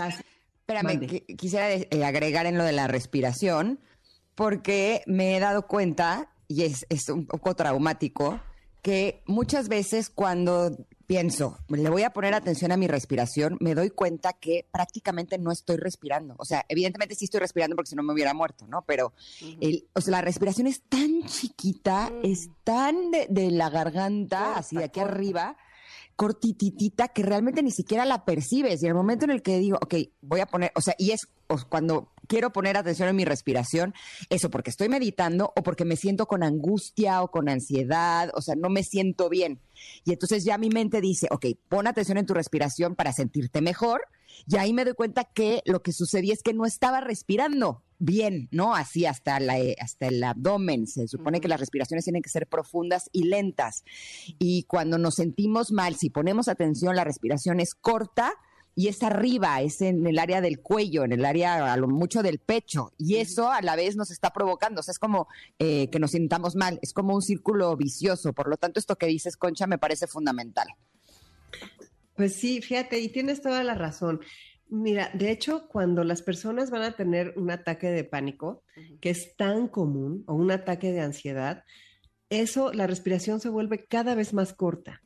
[0.67, 3.79] Espérame, quisiera eh, agregar en lo de la respiración
[4.33, 8.39] porque me he dado cuenta, y es, un poco traumático,
[8.81, 10.75] que muchas veces cuando
[11.07, 15.51] pienso, le voy a poner atención a mi respiración, me doy cuenta que prácticamente no
[15.51, 16.35] estoy respirando.
[16.37, 18.83] O sea, evidentemente sí estoy respirando porque si no me hubiera muerto, ¿no?
[18.83, 19.13] Pero
[19.93, 24.99] o sea, la respiración es tan chiquita, es tan de, la garganta, así de aquí
[24.99, 25.57] arriba,
[26.15, 28.81] cortititita, que realmente ni siquiera la percibes.
[28.81, 31.27] Y el momento en el que digo, ok, voy a poner, o sea, y es
[31.69, 33.93] cuando quiero poner atención en mi respiración,
[34.29, 38.55] eso porque estoy meditando o porque me siento con angustia o con ansiedad, o sea,
[38.55, 39.59] no me siento bien.
[40.03, 44.01] Y entonces ya mi mente dice, ok, pon atención en tu respiración para sentirte mejor.
[44.47, 48.49] Y ahí me doy cuenta que lo que sucedía es que no estaba respirando bien,
[48.51, 48.75] ¿no?
[48.75, 50.87] Así hasta, la, hasta el abdomen.
[50.87, 53.83] Se supone que las respiraciones tienen que ser profundas y lentas.
[54.39, 58.33] Y cuando nos sentimos mal, si ponemos atención, la respiración es corta
[58.75, 62.21] y es arriba, es en el área del cuello, en el área a lo mucho
[62.21, 65.27] del pecho, y eso a la vez nos está provocando, o sea, es como
[65.59, 69.07] eh, que nos sintamos mal, es como un círculo vicioso, por lo tanto esto que
[69.07, 70.67] dices, Concha, me parece fundamental.
[72.15, 74.19] Pues sí, fíjate, y tienes toda la razón.
[74.67, 78.63] Mira, de hecho, cuando las personas van a tener un ataque de pánico,
[78.99, 81.63] que es tan común, o un ataque de ansiedad,
[82.29, 85.01] eso, la respiración se vuelve cada vez más corta.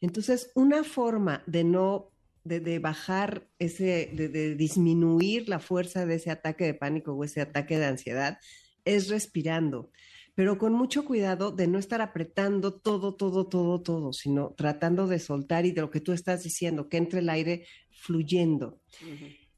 [0.00, 2.10] Entonces, una forma de no
[2.48, 7.78] de, bajar ese, de, disminuir la fuerza de ese ataque de pánico o ese ataque
[7.78, 8.38] de ansiedad
[8.84, 9.90] es respirando,
[10.34, 15.18] pero con mucho cuidado de no estar apretando todo, todo, todo, todo, sino tratando de
[15.18, 18.80] soltar y de lo que tú estás diciendo, que entre el aire fluyendo.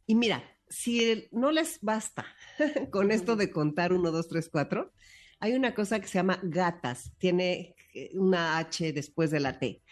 [0.07, 2.26] Y mira, si no les basta
[2.90, 4.92] con esto de contar uno, dos, tres, cuatro,
[5.38, 7.74] hay una cosa que se llama gatas, tiene
[8.14, 9.83] una H después de la T.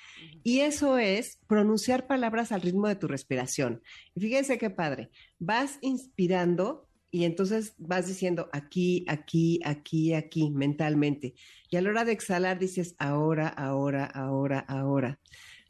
[0.42, 3.82] Y eso es pronunciar palabras al ritmo de tu respiración.
[4.14, 5.10] Y fíjense qué padre.
[5.38, 11.34] Vas inspirando y entonces vas diciendo aquí, aquí, aquí, aquí, mentalmente.
[11.70, 15.18] Y a la hora de exhalar dices ahora, ahora, ahora, ahora.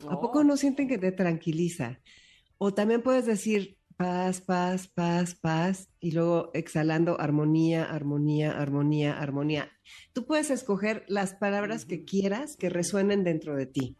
[0.08, 0.44] ¿A poco oh.
[0.44, 2.00] no sienten que te tranquiliza?
[2.56, 9.68] O también puedes decir paz, paz, paz, paz, y luego exhalando armonía, armonía, armonía, armonía.
[10.12, 13.96] Tú puedes escoger las palabras que quieras que resuenen dentro de ti.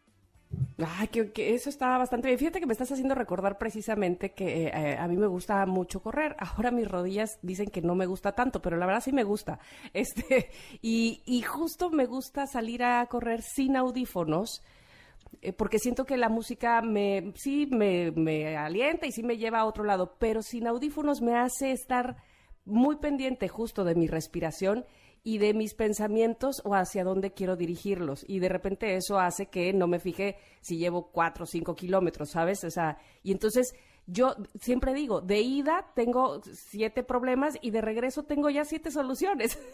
[0.79, 2.39] Ay, que, eso está bastante bien.
[2.39, 6.37] Fíjate que me estás haciendo recordar precisamente que eh, a mí me gusta mucho correr.
[6.39, 9.59] Ahora mis rodillas dicen que no me gusta tanto, pero la verdad sí me gusta.
[9.93, 14.63] Este, y, y justo me gusta salir a correr sin audífonos
[15.41, 19.61] eh, porque siento que la música me, sí me, me alienta y sí me lleva
[19.61, 22.17] a otro lado, pero sin audífonos me hace estar
[22.65, 24.85] muy pendiente justo de mi respiración
[25.23, 28.25] y de mis pensamientos o hacia dónde quiero dirigirlos.
[28.27, 32.31] Y de repente eso hace que no me fije si llevo cuatro o cinco kilómetros,
[32.31, 32.65] ¿sabes?
[32.65, 33.75] O sea, y entonces
[34.11, 39.59] yo siempre digo, de ida tengo siete problemas y de regreso tengo ya siete soluciones.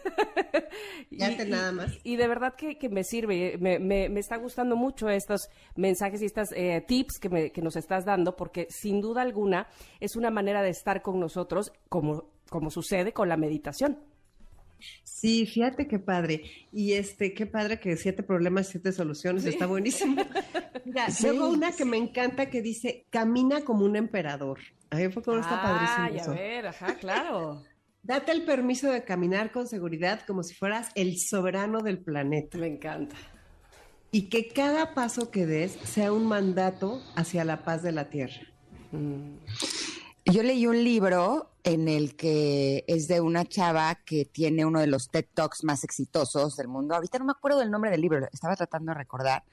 [1.09, 1.93] Ya y, nada más.
[2.03, 6.51] Y, de verdad que, me sirve, me, me, está gustando mucho estos mensajes y estos
[6.51, 9.67] eh, tips que, me, que nos estás dando, porque sin duda alguna
[9.99, 13.99] es una manera de estar con nosotros como, como sucede con la meditación.
[15.03, 16.43] Sí, fíjate qué padre.
[16.71, 20.23] Y este, qué padre que siete problemas, siete soluciones, está buenísimo.
[20.83, 24.59] Mira, luego una que me encanta que dice, camina como un emperador.
[24.89, 26.25] A mí fue como está padrísimo.
[26.27, 27.63] Ah, a ver, ajá, claro.
[28.03, 32.57] Date el permiso de caminar con seguridad como si fueras el soberano del planeta.
[32.59, 33.15] Me encanta.
[34.11, 38.41] Y que cada paso que des sea un mandato hacia la paz de la tierra.
[38.91, 39.37] Mm.
[40.27, 44.87] Yo leí un libro en el que es de una chava que tiene uno de
[44.87, 46.95] los TED Talks más exitosos del mundo.
[46.95, 49.43] Ahorita no me acuerdo del nombre del libro, estaba tratando de recordar,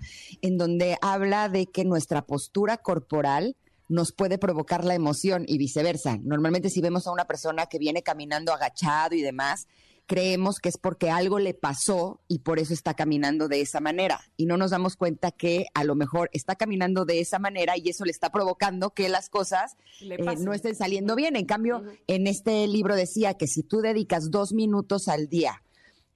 [0.40, 3.54] en donde habla de que nuestra postura corporal
[3.88, 6.16] nos puede provocar la emoción y viceversa.
[6.22, 9.68] Normalmente si vemos a una persona que viene caminando agachado y demás,
[10.12, 14.20] creemos que es porque algo le pasó y por eso está caminando de esa manera.
[14.36, 17.88] Y no nos damos cuenta que a lo mejor está caminando de esa manera y
[17.88, 21.34] eso le está provocando que las cosas eh, no estén saliendo bien.
[21.34, 25.62] En cambio, en este libro decía que si tú dedicas dos minutos al día,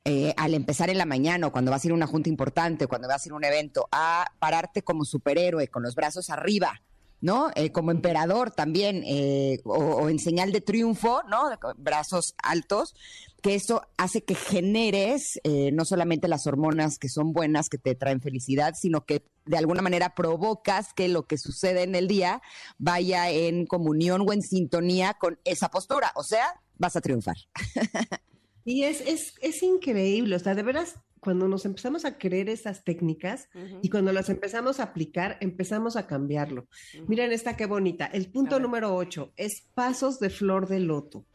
[0.04, 2.84] eh, al empezar en la mañana o cuando vas a ir a una junta importante
[2.84, 6.28] o cuando vas a ir a un evento, a pararte como superhéroe con los brazos
[6.28, 6.82] arriba,
[7.20, 7.50] ¿no?
[7.54, 9.04] Eh, como emperador también,
[9.64, 11.50] o, o, en señal de triunfo, ¿no?
[11.76, 12.94] Brazos altos,
[13.46, 17.94] que eso hace que generes eh, no solamente las hormonas que son buenas, que te
[17.94, 22.42] traen felicidad, sino que de alguna manera provocas que lo que sucede en el día
[22.78, 26.10] vaya en comunión o en sintonía con esa postura.
[26.16, 27.36] O sea, vas a triunfar.
[28.68, 32.84] Y es, es, es increíble, o sea, de veras, cuando nos empezamos a creer esas
[32.84, 33.48] técnicas
[33.82, 36.68] y cuando las empezamos a aplicar, empezamos a cambiarlo.
[37.08, 38.06] Miren esta qué bonita.
[38.06, 41.26] El punto número ocho es pasos de flor de loto.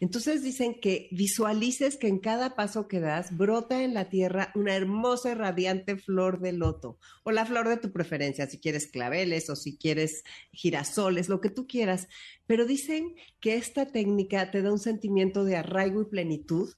[0.00, 4.74] Entonces dicen que visualices que en cada paso que das brota en la tierra una
[4.74, 9.50] hermosa y radiante flor de loto o la flor de tu preferencia, si quieres claveles
[9.50, 12.08] o si quieres girasoles, lo que tú quieras.
[12.46, 16.70] Pero dicen que esta técnica te da un sentimiento de arraigo y plenitud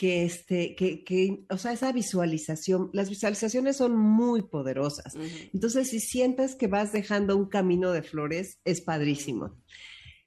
[0.00, 5.14] que este, que, que, o sea, esa visualización, las visualizaciones son muy poderosas.
[5.52, 9.60] Entonces, si sientes que vas dejando un camino de flores, es padrísimo.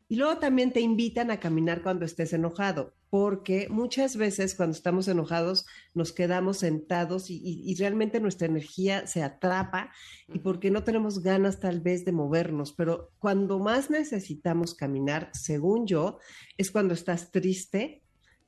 [0.08, 5.08] Y luego también te invitan a caminar cuando estés enojado, porque muchas veces cuando estamos
[5.08, 9.92] enojados nos quedamos sentados y, realmente nuestra energía se atrapa
[10.28, 15.88] y porque no tenemos ganas tal vez de movernos, pero cuando más necesitamos caminar, según
[15.88, 16.20] yo,
[16.58, 18.03] es cuando estás triste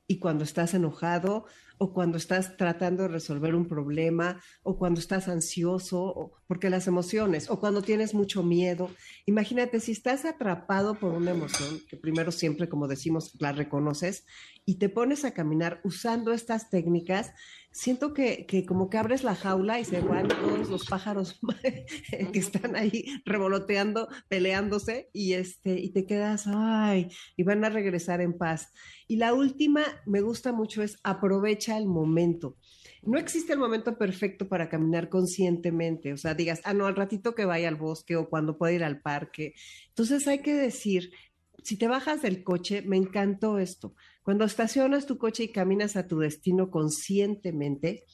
[0.07, 1.45] y cuando estás enojado
[1.77, 7.49] o cuando estás tratando de resolver un problema, o cuando estás ansioso, porque las emociones,
[7.49, 8.89] o cuando tienes mucho miedo.
[9.27, 14.23] Imagínate, si estás atrapado por una emoción, que primero siempre, como decimos, la reconoces,
[14.65, 17.31] y te pones a caminar usando estas técnicas,
[17.71, 21.39] siento que, que, como que abres la jaula y se van todos los pájaros
[22.31, 28.21] que están ahí revoloteando, peleándose y, este, y te quedas, ay, y van a regresar
[28.21, 28.71] en paz.
[29.07, 32.57] Y la última me gusta mucho es aprovecha el momento.
[33.05, 37.35] No existe el momento perfecto para caminar conscientemente, o sea, digas, ah, no, al ratito
[37.35, 39.53] que vaya al bosque o cuando pueda ir al parque.
[39.89, 41.11] Entonces hay que decir,
[41.63, 46.07] si te bajas del coche, me encantó esto cuando estacionas tu coche y caminas a
[46.07, 48.05] tu destino conscientemente,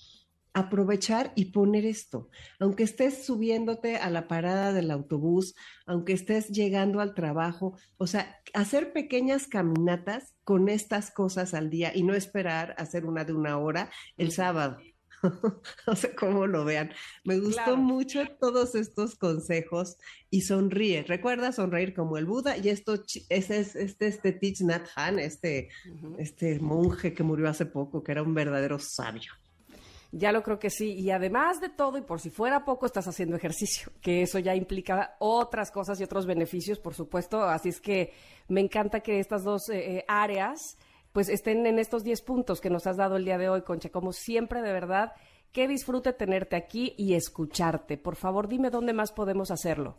[0.54, 2.30] aprovechar y poner esto.
[2.60, 8.42] Aunque estés subiéndote a la parada del autobús, aunque estés llegando al trabajo, o sea,
[8.54, 13.58] hacer pequeñas caminatas con estas cosas al día y no esperar hacer una de una
[13.58, 14.78] hora el sábado.
[15.88, 16.92] no sé cómo lo vean.
[17.24, 19.98] Me gustó mucho todos estos consejos
[20.30, 21.04] y sonríe.
[21.04, 24.40] Recuerda sonreír como el Buda y esto ese es este este
[24.96, 25.70] Han, este
[26.18, 29.34] este monje que murió hace poco, que era un verdadero sabio.
[30.12, 30.94] Ya lo creo que sí.
[30.94, 34.56] Y además de todo, y por si fuera poco, estás haciendo ejercicio, que eso ya
[34.56, 37.44] implica otras cosas y otros beneficios, por supuesto.
[37.44, 38.14] Así es que
[38.48, 40.78] me encanta que estas dos eh, eh, áreas
[41.12, 43.90] pues estén en estos 10 puntos que nos has dado el día de hoy, Concha.
[43.90, 45.12] Como siempre, de verdad,
[45.52, 47.98] qué disfrute tenerte aquí y escucharte.
[47.98, 49.98] Por favor, dime dónde más podemos hacerlo.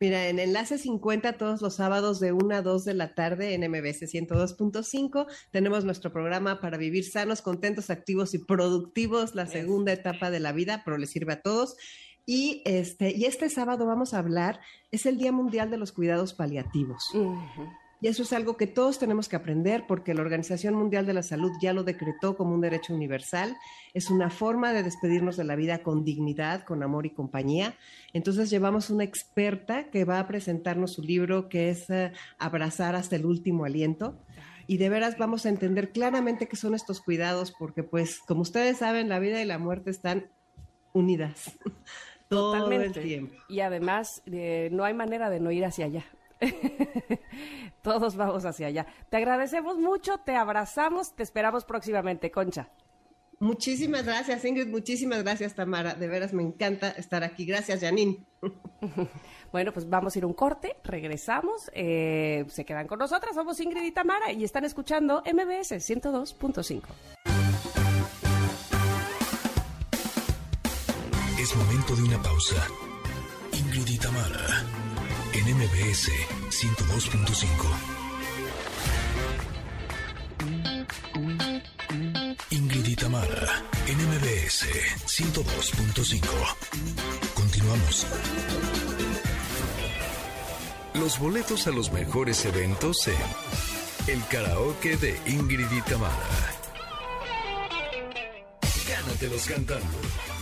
[0.00, 3.62] Mira, en Enlace 50 todos los sábados de 1 a 2 de la tarde en
[3.70, 10.30] MBS 102.5 tenemos nuestro programa para vivir sanos, contentos, activos y productivos, la segunda etapa
[10.30, 11.76] de la vida, pero le sirve a todos.
[12.26, 16.32] Y este, y este sábado vamos a hablar, es el Día Mundial de los Cuidados
[16.32, 17.10] Paliativos.
[18.04, 21.22] Y eso es algo que todos tenemos que aprender porque la Organización Mundial de la
[21.22, 23.56] Salud ya lo decretó como un derecho universal.
[23.94, 27.76] Es una forma de despedirnos de la vida con dignidad, con amor y compañía.
[28.12, 33.16] Entonces llevamos una experta que va a presentarnos su libro que es eh, Abrazar hasta
[33.16, 34.18] el último aliento
[34.66, 38.76] y de veras vamos a entender claramente qué son estos cuidados, porque pues como ustedes
[38.76, 40.26] saben, la vida y la muerte están
[40.92, 41.52] unidas
[42.28, 43.34] todo el tiempo.
[43.48, 46.04] Y además, eh, no hay manera de no ir hacia allá.
[47.82, 48.86] Todos vamos hacia allá.
[49.10, 52.68] Te agradecemos mucho, te abrazamos, te esperamos próximamente, Concha.
[53.40, 54.68] Muchísimas gracias, Ingrid.
[54.68, 55.94] Muchísimas gracias, Tamara.
[55.94, 57.44] De veras me encanta estar aquí.
[57.44, 58.24] Gracias, Janine.
[59.52, 63.34] bueno, pues vamos a ir un corte, regresamos, eh, se quedan con nosotras.
[63.34, 66.82] Somos Ingrid y Tamara y están escuchando MBS 102.5.
[71.38, 72.66] Es momento de una pausa.
[73.52, 74.83] Ingrid y Tamara
[75.34, 76.10] en MBS
[76.50, 77.48] 102.5.
[82.50, 84.66] Ingrid y Tamara, en MBS
[85.06, 86.20] 102.5.
[87.34, 88.06] Continuamos.
[90.94, 93.16] Los boletos a los mejores eventos en
[94.06, 96.54] el karaoke de Ingrid y Tamara.
[98.88, 100.33] Gánatelos cantando.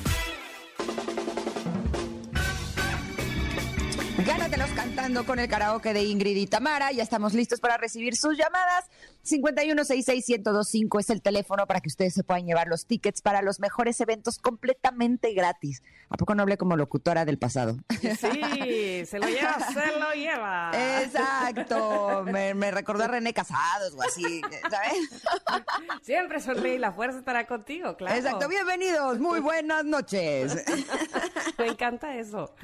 [4.24, 6.92] Gánatelos cantando con el karaoke de Ingrid y Tamara.
[6.92, 8.88] Ya estamos listos para recibir sus llamadas.
[9.24, 14.00] 5166125 es el teléfono para que ustedes se puedan llevar los tickets para los mejores
[14.00, 15.82] eventos completamente gratis.
[16.08, 17.78] ¿A poco no hablé como locutora del pasado?
[18.00, 20.70] Sí, se lo lleva, se lo lleva.
[21.02, 22.24] Exacto.
[22.24, 25.64] Me, recordó a René Casados o así, ¿sabes?
[26.02, 28.16] Siempre sonríe y la fuerza estará contigo, claro.
[28.16, 28.48] Exacto.
[28.48, 29.18] Bienvenidos.
[29.18, 30.64] Muy buenas noches.
[31.58, 32.54] Me encanta eso.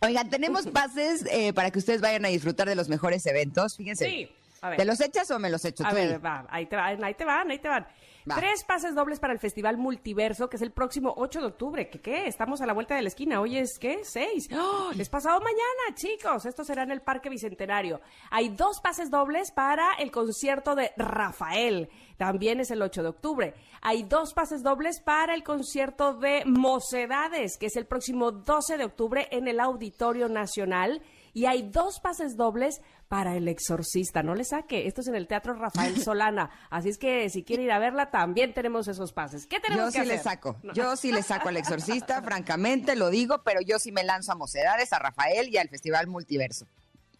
[0.00, 3.76] Oigan, tenemos pases eh, para que ustedes vayan a disfrutar de los mejores eventos.
[3.76, 4.08] Fíjense.
[4.08, 4.28] Sí.
[4.62, 4.78] A ver.
[4.78, 5.84] ¿Te los echas o me los echo?
[5.86, 7.86] A ver, va, ahí te van, ahí te van, ahí te van.
[8.34, 11.88] Tres pases dobles para el Festival Multiverso, que es el próximo 8 de octubre.
[11.88, 12.26] ¿Qué qué?
[12.26, 13.40] Estamos a la vuelta de la esquina.
[13.40, 14.00] Hoy es, ¿qué?
[14.04, 14.48] Seis.
[14.52, 14.90] ¡Oh!
[14.96, 16.44] Es pasado mañana, chicos.
[16.44, 18.00] Esto será en el Parque Bicentenario.
[18.30, 21.88] Hay dos pases dobles para el concierto de Rafael.
[22.18, 23.54] También es el 8 de octubre.
[23.80, 28.84] Hay dos pases dobles para el concierto de Mocedades, que es el próximo 12 de
[28.84, 31.02] octubre en el Auditorio Nacional.
[31.32, 34.22] Y hay dos pases dobles para El Exorcista.
[34.22, 34.86] No le saque.
[34.86, 36.48] Esto es en el Teatro Rafael Solana.
[36.70, 39.48] Así es que si quiere ir a verla, también tenemos esos pases.
[39.48, 40.56] ¿Qué tenemos yo sí le saco.
[40.74, 44.36] Yo sí le saco al Exorcista, francamente lo digo, pero yo sí me lanzo a
[44.36, 46.66] Mocedades, a Rafael y al Festival Multiverso.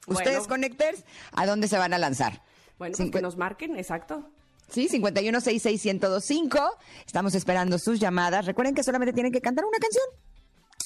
[0.06, 2.40] Ustedes, Connectors, ¿a dónde se van a lanzar?
[2.78, 4.30] Bueno, pues que nos marquen, exacto.
[4.68, 6.70] Sí, 5166125.
[7.04, 8.46] Estamos esperando sus llamadas.
[8.46, 10.04] Recuerden que solamente tienen que cantar una canción.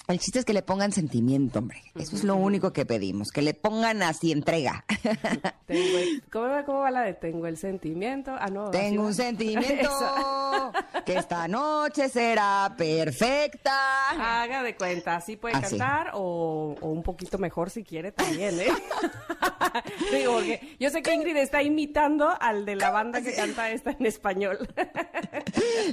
[0.07, 1.83] El chiste es que le pongan sentimiento, hombre.
[1.95, 4.85] Eso es lo único que pedimos, que le pongan así entrega.
[6.31, 8.35] ¿cómo, va la de tengo el sentimiento?
[8.39, 8.71] Ah, no.
[8.71, 9.89] Tengo un sentimiento
[11.07, 14.43] que esta noche será perfecta.
[14.43, 18.69] Haga de cuenta, así puede cantar o, un poquito mejor si quiere también, ¿eh?
[20.13, 23.93] Digo, porque yo sé que Ingrid está imitando al de la banda que canta esta
[23.93, 24.69] en español.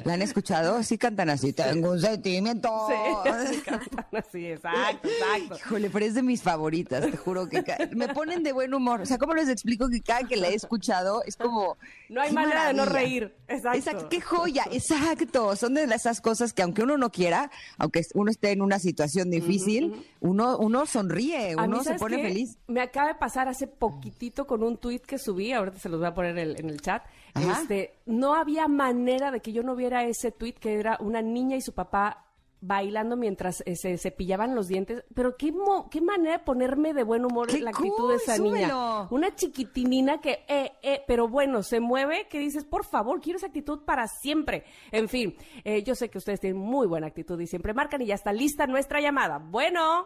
[0.04, 0.84] ¿La han escuchado?
[0.84, 2.70] Sí cantan así, tengo un sentimiento.
[2.90, 3.62] Sí,
[4.12, 5.56] así, exacto, exacto.
[5.56, 7.64] Híjole, pero es de mis favoritas, te juro que
[7.96, 9.02] me ponen de buen humor.
[9.02, 11.78] O sea, ¿cómo les explico que cada que la he escuchado es como...
[12.10, 13.78] No hay manera de no reír, exacto.
[13.78, 15.56] Exacto, qué joya, exacto.
[15.56, 19.30] Son de esas cosas que aunque uno no quiera, aunque uno esté en una situación
[19.30, 22.58] difícil, uno, uno sonríe, uno se pone feliz.
[22.68, 26.08] Me acaba de pasar hace poquitito con un tuit que subí, ahorita se los voy
[26.08, 27.04] a poner en el, chat.
[27.36, 31.56] Este, no había manera de que yo no viera ese tuit que era una niña
[31.56, 32.31] y su papá
[32.62, 35.04] bailando mientras eh, se cepillaban los dientes.
[35.14, 35.54] Pero qué,
[35.90, 39.08] qué manera de ponerme de buen humor la actitud de esa niña.
[39.10, 43.48] Una chiquitinina que, eh, eh, pero bueno, se mueve, que dices, por favor, quiero esa
[43.48, 44.64] actitud para siempre.
[44.92, 48.06] En fin, eh, yo sé que ustedes tienen muy buena actitud y siempre marcan y
[48.06, 49.40] ya está lista nuestra llamada.
[49.40, 50.06] Bueno.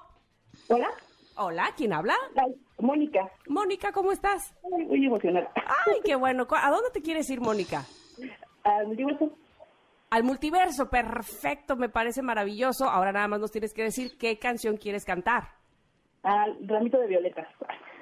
[0.69, 0.87] Hola.
[1.37, 2.15] Hola, ¿quién habla?
[2.79, 3.29] Mónica.
[3.47, 4.53] Mónica, ¿cómo estás?
[4.63, 5.51] Muy, emocionada.
[5.55, 6.47] Ay, qué bueno.
[6.49, 7.83] ¿A dónde te quieres ir, Mónica?
[8.63, 8.95] Al
[10.09, 12.85] al multiverso, perfecto, me parece maravilloso.
[12.85, 15.49] Ahora nada más nos tienes que decir qué canción quieres cantar.
[16.23, 17.47] Al Ramito de Violetas.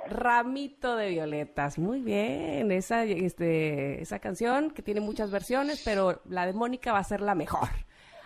[0.07, 2.71] Ramito de Violetas, muy bien.
[2.71, 7.21] Esa, este, esa canción que tiene muchas versiones, pero la de Mónica va a ser
[7.21, 7.69] la mejor.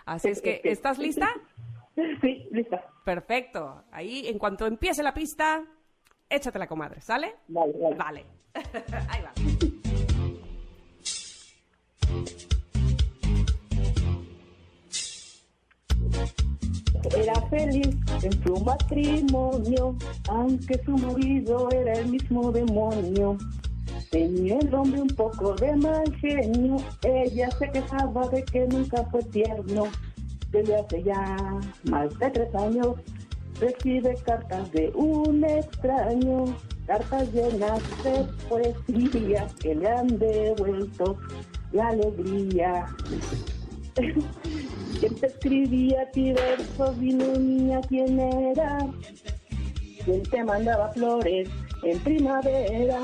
[0.06, 1.28] Así es que, ¿estás lista?
[2.20, 2.84] Sí, lista.
[3.04, 3.84] Perfecto.
[3.90, 5.64] Ahí, en cuanto empiece la pista,
[6.28, 7.34] échate la comadre, ¿sale?
[7.48, 7.96] Vale, vale.
[7.96, 8.26] Vale.
[9.08, 9.32] Ahí va.
[17.16, 19.96] Era feliz en su matrimonio,
[20.28, 23.36] aunque su marido era el mismo demonio.
[24.10, 29.22] Tenía el hombre un poco de mal genio, ella se quejaba de que nunca fue
[29.24, 29.84] tierno.
[30.50, 31.36] Desde hace ya
[31.84, 32.96] más de tres años
[33.60, 36.44] recibe cartas de un extraño,
[36.86, 41.18] cartas llenas de poesía que le han devuelto
[41.72, 42.86] la alegría.
[45.00, 48.78] ¿Quién te escribía a ti versos, vino niña, quién era?
[50.04, 51.48] ¿Quién te mandaba flores
[51.84, 52.98] en primavera?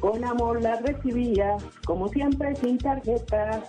[0.00, 1.56] Con amor las recibía,
[1.86, 3.64] como siempre sin tarjeta.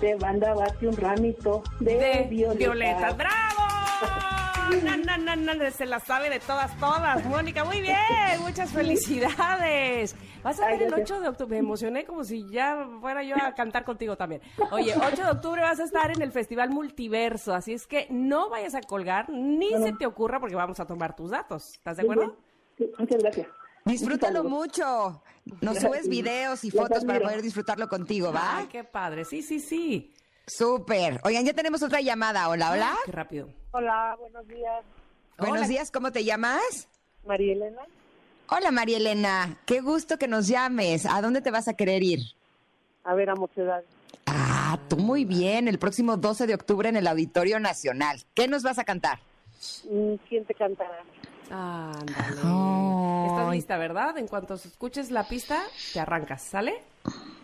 [0.00, 2.58] Te mandaba un ramito de, de violeta.
[2.58, 3.12] Violeta.
[3.12, 4.41] ¡Bravo!
[4.80, 7.64] No, no, no, no, se la sabe de todas, todas, Mónica.
[7.64, 7.96] Muy bien,
[8.40, 10.16] muchas felicidades.
[10.42, 11.10] Vas a ver el gracias.
[11.10, 11.50] 8 de octubre.
[11.50, 14.40] Me emocioné como si ya fuera yo a cantar contigo también.
[14.70, 18.48] Oye, 8 de octubre vas a estar en el Festival Multiverso, así es que no
[18.48, 21.74] vayas a colgar, ni se te ocurra porque vamos a tomar tus datos.
[21.74, 22.36] ¿Estás de acuerdo?
[22.78, 23.48] Sí, muchas gracias.
[23.84, 25.22] Disfrútalo mucho.
[25.60, 28.58] Nos subes videos y fotos para poder disfrutarlo contigo, ¿va?
[28.58, 29.24] Ay, qué padre.
[29.24, 30.14] Sí, sí, sí.
[30.46, 31.20] Súper.
[31.24, 32.48] Oigan, ya tenemos otra llamada.
[32.48, 32.96] Hola, hola.
[33.04, 33.48] Qué rápido.
[33.72, 34.84] Hola, buenos días.
[35.38, 35.68] Buenos Hola.
[35.68, 36.88] días, ¿cómo te llamas?
[37.24, 37.82] María Elena.
[38.50, 39.56] Hola, María Elena.
[39.64, 41.06] Qué gusto que nos llames.
[41.06, 42.20] ¿A dónde te vas a querer ir?
[43.04, 43.82] A ver, a Mocedad.
[44.26, 45.68] Ah, tú muy bien.
[45.68, 48.20] El próximo 12 de octubre en el Auditorio Nacional.
[48.34, 49.20] ¿Qué nos vas a cantar?
[49.90, 51.02] Mm, ¿Quién te cantará?
[51.50, 52.40] Ándale.
[52.44, 53.26] Ay.
[53.28, 54.18] Estás lista, ¿verdad?
[54.18, 55.62] En cuanto escuches la pista,
[55.94, 56.82] te arrancas, ¿sale?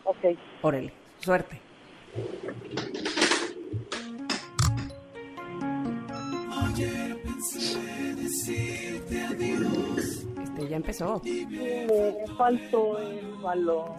[0.05, 0.37] Ok.
[0.61, 1.61] Órale, suerte.
[10.45, 11.21] Este ya empezó.
[11.25, 13.97] Me faltó el valor.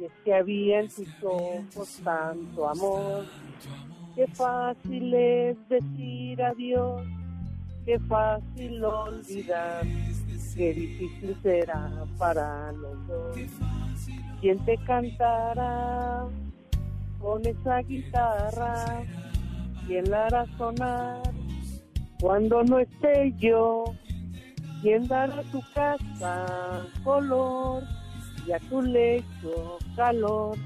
[0.00, 3.24] Y es que había en tus ojos tanto amor.
[4.14, 7.02] Qué fácil es decir adiós.
[7.84, 9.84] Qué fácil olvidar.
[10.54, 13.36] Qué difícil será para los dos.
[14.40, 16.24] ¿Quién te cantará
[17.20, 19.02] con esa guitarra?
[19.86, 21.33] ¿Quién la hará sonar
[22.24, 23.84] cuando no esté yo?
[24.80, 27.82] ¿Quién dará tu casa color
[28.46, 30.56] y a tu lecho calor?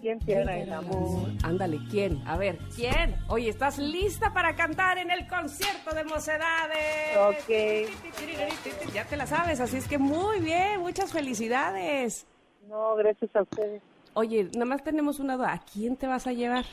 [0.00, 1.28] ¿Quién te hará el amor?
[1.44, 2.20] Ándale, ¿quién?
[2.26, 3.14] A ver, ¿quién?
[3.28, 7.16] Oye, ¿estás lista para cantar en el concierto de Mocedades?
[7.16, 8.92] Ok.
[8.92, 12.26] Ya te la sabes, así es que muy bien, muchas felicidades.
[12.68, 13.80] No, gracias a ustedes.
[14.14, 15.52] Oye, nada más tenemos una duda.
[15.52, 16.64] ¿A quién te vas a llevar?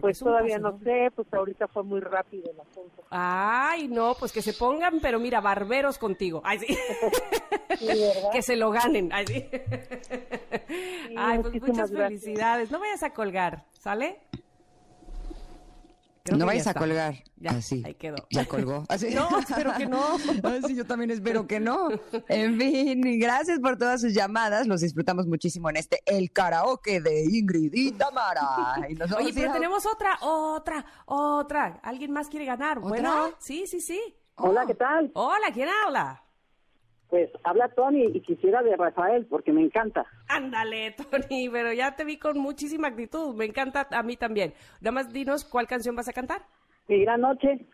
[0.00, 3.02] Pues todavía no sé, pues ahorita fue muy rápido el asunto.
[3.10, 6.40] Ay, no, pues que se pongan, pero mira, barberos contigo.
[6.44, 6.78] Ay, sí.
[8.32, 9.12] Que se lo ganen.
[9.12, 9.48] Ay, sí.
[11.16, 12.22] Ay, pues muchas gracias.
[12.22, 12.70] felicidades.
[12.70, 14.20] No vayas a colgar, ¿sale?
[16.24, 16.80] Creo no vayas a está.
[16.80, 17.22] colgar.
[17.36, 17.82] Ya, Así.
[17.84, 18.16] ahí quedó.
[18.30, 18.84] Ya colgó.
[18.88, 19.14] Así.
[19.14, 20.02] No, espero que no.
[20.42, 21.90] Así yo también espero que no.
[22.28, 24.66] En fin, gracias por todas sus llamadas.
[24.66, 28.86] Los disfrutamos muchísimo en este El Karaoke de Ingrid y Tamara.
[28.88, 31.78] Y nos vamos Oye, pero a- tenemos otra, otra, otra.
[31.82, 32.80] ¿Alguien más quiere ganar?
[32.80, 34.00] Bueno, sí, sí, sí.
[34.36, 35.10] Hola, ¿qué tal?
[35.14, 36.23] Hola, ¿quién habla?
[37.14, 40.04] Pues habla Tony y quisiera de Rafael porque me encanta.
[40.26, 43.36] Ándale, Tony, pero ya te vi con muchísima actitud.
[43.36, 44.52] Me encanta a mí también.
[44.80, 46.42] Nada más dinos cuál canción vas a cantar.
[46.88, 47.68] Mi gran noche.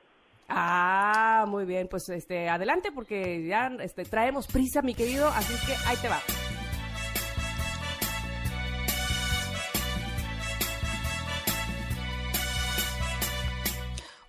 [0.47, 5.67] Ah, muy bien, pues este, adelante porque ya este, traemos prisa, mi querido, así es
[5.67, 6.19] que ahí te va.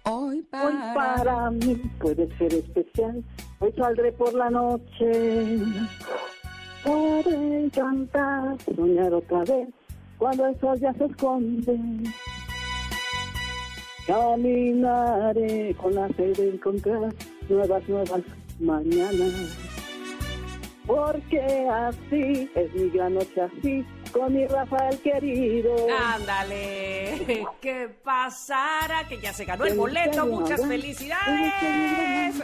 [0.03, 0.93] Hoy Hoy para...
[0.93, 3.26] para mí puede ser especial.
[3.62, 5.59] Hoy saldré por la noche.
[6.84, 9.68] Para cantar, soñar otra vez
[10.18, 11.80] cuando el sol ya se esconde.
[14.07, 17.14] Caminaré con la fe de encontrar
[17.49, 18.22] nuevas, nuevas
[18.59, 19.55] mañanas.
[20.88, 21.39] Porque
[21.70, 25.76] así es mi gran noche así, con mi Rafael querido.
[25.97, 29.07] Ándale, ¿qué pasara?
[29.07, 32.36] Que ya se ganó el boleto, muchas felicidades.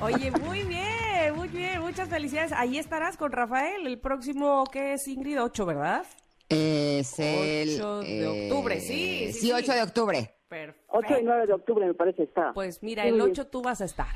[0.00, 2.52] Oye, muy bien, muy bien, muchas felicidades.
[2.52, 6.04] Ahí estarás con Rafael el próximo, que es Ingrid 8, ¿verdad?
[6.48, 7.80] Es el...
[7.80, 9.52] 8 de octubre, sí, sí, Sí, sí.
[9.52, 10.34] 8 de octubre.
[10.48, 10.82] Perfecto.
[10.88, 12.52] 8 y 9 de octubre me parece está.
[12.52, 13.32] Pues mira, Sí, el muy bien.
[13.40, 14.06] 8 tú vas a estar.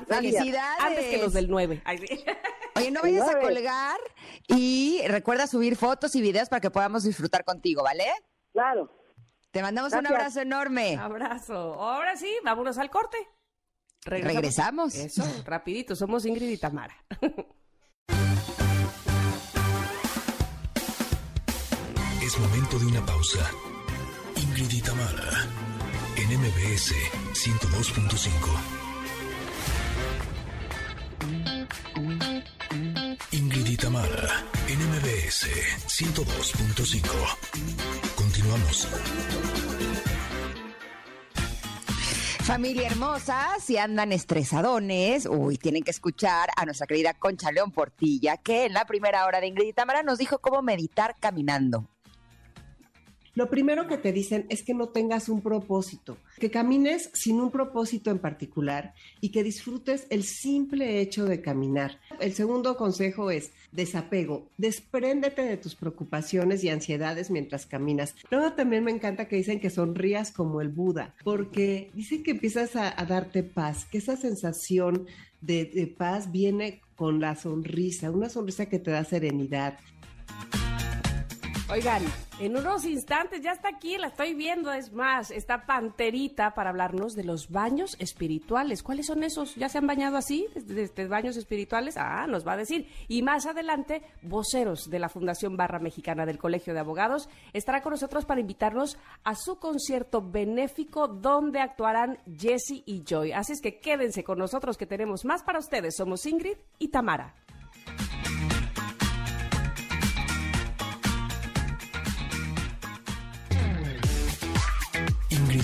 [0.00, 0.80] ¡Felicidades!
[0.80, 1.82] antes que los del 9.
[1.84, 2.24] Ay, sí.
[2.76, 4.00] Oye, no vayas a colgar
[4.48, 8.04] y recuerda subir fotos y videos para que podamos disfrutar contigo, ¿vale?
[8.52, 8.90] Claro.
[9.50, 10.96] Te mandamos un abrazo enorme.
[10.96, 11.74] Abrazo.
[11.74, 13.18] Ahora sí, vámonos al corte.
[14.04, 14.94] Regresamos.
[14.94, 15.94] Eso, rapidito.
[15.94, 16.96] Somos Ingrid y Tamara.
[22.22, 23.50] Es momento de una pausa.
[24.36, 25.46] Ingrid y Tamara,
[26.16, 26.94] en MBS
[27.34, 28.81] 102.5.
[33.54, 35.46] Ingrid y Tamara, en MBS
[35.86, 37.02] 102.5.
[38.14, 38.88] Continuamos.
[42.44, 48.38] Familia hermosa, si andan estresadones, uy, tienen que escuchar a nuestra querida Concha León Portilla,
[48.38, 51.91] que en la primera hora de Ingrid nos dijo cómo meditar caminando.
[53.34, 57.50] Lo primero que te dicen es que no tengas un propósito, que camines sin un
[57.50, 61.98] propósito en particular y que disfrutes el simple hecho de caminar.
[62.20, 68.14] El segundo consejo es desapego, despréndete de tus preocupaciones y ansiedades mientras caminas.
[68.30, 72.76] Luego también me encanta que dicen que sonrías como el Buda, porque dicen que empiezas
[72.76, 75.06] a, darte paz, que esa sensación
[75.40, 79.78] de paz viene con la sonrisa, una sonrisa que te da serenidad,
[81.72, 82.02] Oigan,
[82.38, 87.14] en unos instantes ya está aquí, la estoy viendo, es más, está Panterita para hablarnos
[87.14, 88.82] de los baños espirituales.
[88.82, 89.54] ¿Cuáles son esos?
[89.54, 91.96] ¿Ya se han bañado así, desde, baños espirituales?
[91.96, 92.90] Ah, nos va a decir.
[93.08, 97.92] Y más adelante, voceros de la Fundación Barra Mexicana del Colegio de Abogados estará con
[97.92, 103.32] nosotros para invitarnos a su concierto benéfico donde actuarán Jesse y Joy.
[103.32, 105.96] Así es que quédense con nosotros que tenemos más para ustedes.
[105.96, 107.34] Somos Ingrid y Tamara.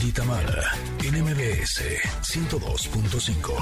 [0.05, 0.73] Y Tamara,
[1.03, 1.83] en MBS
[2.23, 3.53] 102.5.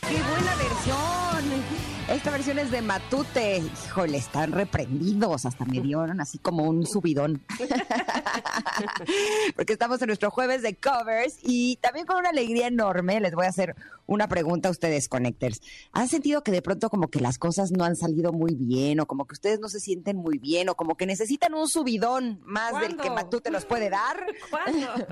[0.00, 1.95] ¡Qué buena versión!
[2.08, 3.60] Esta versión es de Matute.
[3.84, 5.44] Híjole, están reprendidos.
[5.44, 7.42] Hasta me dieron así como un subidón.
[9.56, 13.46] Porque estamos en nuestro jueves de covers y también con una alegría enorme les voy
[13.46, 13.74] a hacer
[14.06, 15.60] una pregunta a ustedes, Connectors.
[15.90, 19.06] ¿Han sentido que de pronto como que las cosas no han salido muy bien o
[19.06, 22.80] como que ustedes no se sienten muy bien o como que necesitan un subidón más
[22.80, 23.10] del que.
[23.10, 24.24] Matute los puede dar?
[24.50, 24.88] ¿Cuándo?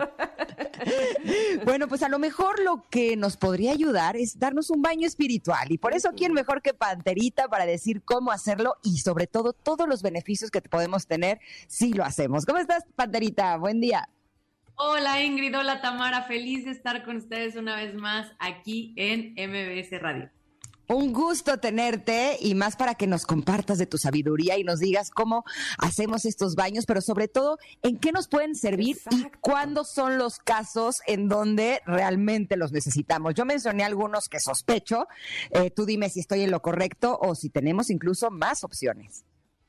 [1.65, 5.73] Bueno, pues a lo mejor lo que nos podría ayudar es darnos un baño espiritual.
[5.73, 9.89] Y por eso, ¿quién mejor que Panterita para decir cómo hacerlo y sobre todo todos
[9.89, 12.45] los beneficios que podemos tener si lo hacemos?
[12.45, 13.57] ¿Cómo estás, Panterita?
[13.57, 14.11] Buen día.
[14.75, 19.99] Hola Ingrid, hola Tamara, feliz de estar con ustedes una vez más aquí en MBS
[19.99, 20.31] Radio.
[20.89, 25.11] Un gusto tenerte y más para que nos compartas de tu sabiduría y nos digas
[25.11, 25.45] cómo
[25.79, 30.39] hacemos estos baños, pero sobre todo en qué nos pueden servir y cuándo son los
[30.39, 33.35] casos en donde realmente los necesitamos.
[33.35, 35.07] Yo mencioné algunos que sospecho,
[35.51, 39.25] eh, tú dime si estoy en lo correcto o si tenemos incluso más opciones.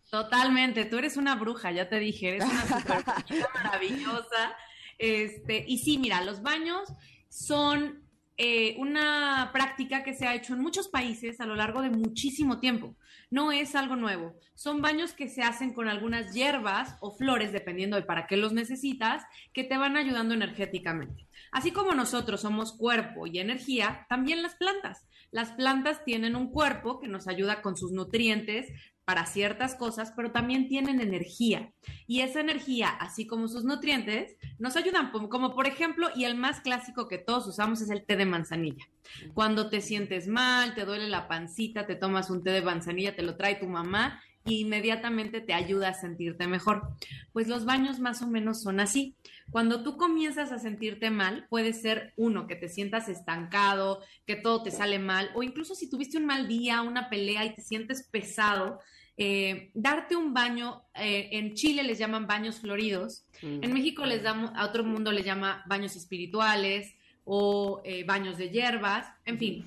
[0.10, 3.04] Totalmente, tú eres una bruja, ya te dije, eres una super
[3.54, 4.56] maravillosa.
[4.98, 6.94] Este, y sí, mira, los baños
[7.30, 8.05] son
[8.38, 12.60] eh, una práctica que se ha hecho en muchos países a lo largo de muchísimo
[12.60, 12.98] tiempo.
[13.32, 14.36] No es algo nuevo.
[14.56, 18.52] Son baños que se hacen con algunas hierbas o flores, dependiendo de para qué los
[18.52, 19.24] necesitas,
[19.54, 21.28] que te van ayudando energéticamente.
[21.52, 25.08] Así como nosotros somos cuerpo y energía, también las plantas.
[25.32, 28.68] Las plantas tienen un cuerpo que nos ayuda con sus nutrientes
[29.06, 31.72] para ciertas cosas, pero también tienen energía.
[32.08, 36.60] Y esa energía, así como sus nutrientes, nos ayudan, como, por ejemplo, y el más
[36.62, 38.86] clásico que todos usamos es el té de manzanilla.
[39.34, 43.22] Cuando te sientes mal, te duele la pancita, te tomas un té de manzanilla, te
[43.22, 46.90] lo trae tu mamá y inmediatamente te ayuda a sentirte mejor.
[47.34, 49.16] Pues los baños más o menos son así.
[49.52, 54.64] Cuando tú comienzas a sentirte mal, puede ser uno, que te sientas estancado, que todo
[54.64, 58.08] te sale mal, o incluso si tuviste un mal día, una pelea y te sientes
[58.12, 58.80] pesado,
[59.18, 64.52] eh, darte un baño, eh, en Chile les llaman baños floridos, en México les damos,
[64.56, 66.94] a otro mundo les llama baños espirituales
[67.24, 69.66] o eh, baños de hierbas, en fin.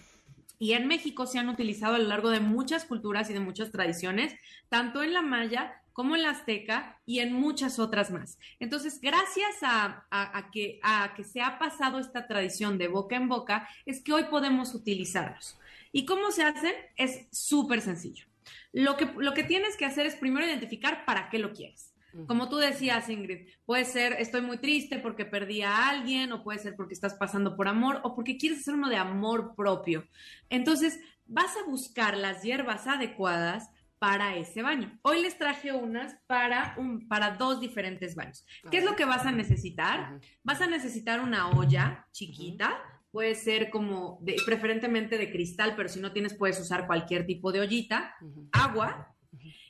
[0.61, 3.71] Y en México se han utilizado a lo largo de muchas culturas y de muchas
[3.71, 4.35] tradiciones,
[4.69, 8.39] tanto en la maya como en la azteca y en muchas otras más.
[8.61, 13.17] Entonces, gracias a, a- a que, a que se ha pasado esta tradición de boca
[13.17, 15.59] en boca, es que hoy podemos utilizarlos.
[15.91, 16.75] ¿Y cómo se hacen?
[16.97, 18.27] Es súper sencillo.
[18.73, 21.95] Lo que, lo que tienes que hacer es primero identificar para qué lo quieres.
[22.27, 26.59] Como tú decías, Ingrid, puede ser estoy muy triste porque perdí a alguien, o puede
[26.59, 30.09] ser porque estás pasando por amor, o porque quieres hacer uno de amor propio.
[30.49, 34.99] Entonces, vas a buscar las hierbas adecuadas para ese baño.
[35.03, 38.45] Hoy les traje unas para, un, para dos diferentes baños.
[38.71, 40.21] ¿Qué es lo que vas a necesitar?
[40.43, 42.79] Vas a necesitar una olla chiquita,
[43.11, 47.53] puede ser como, de, preferentemente de cristal, pero si no tienes puedes usar cualquier tipo
[47.53, 48.15] de ollita,
[48.53, 49.15] agua,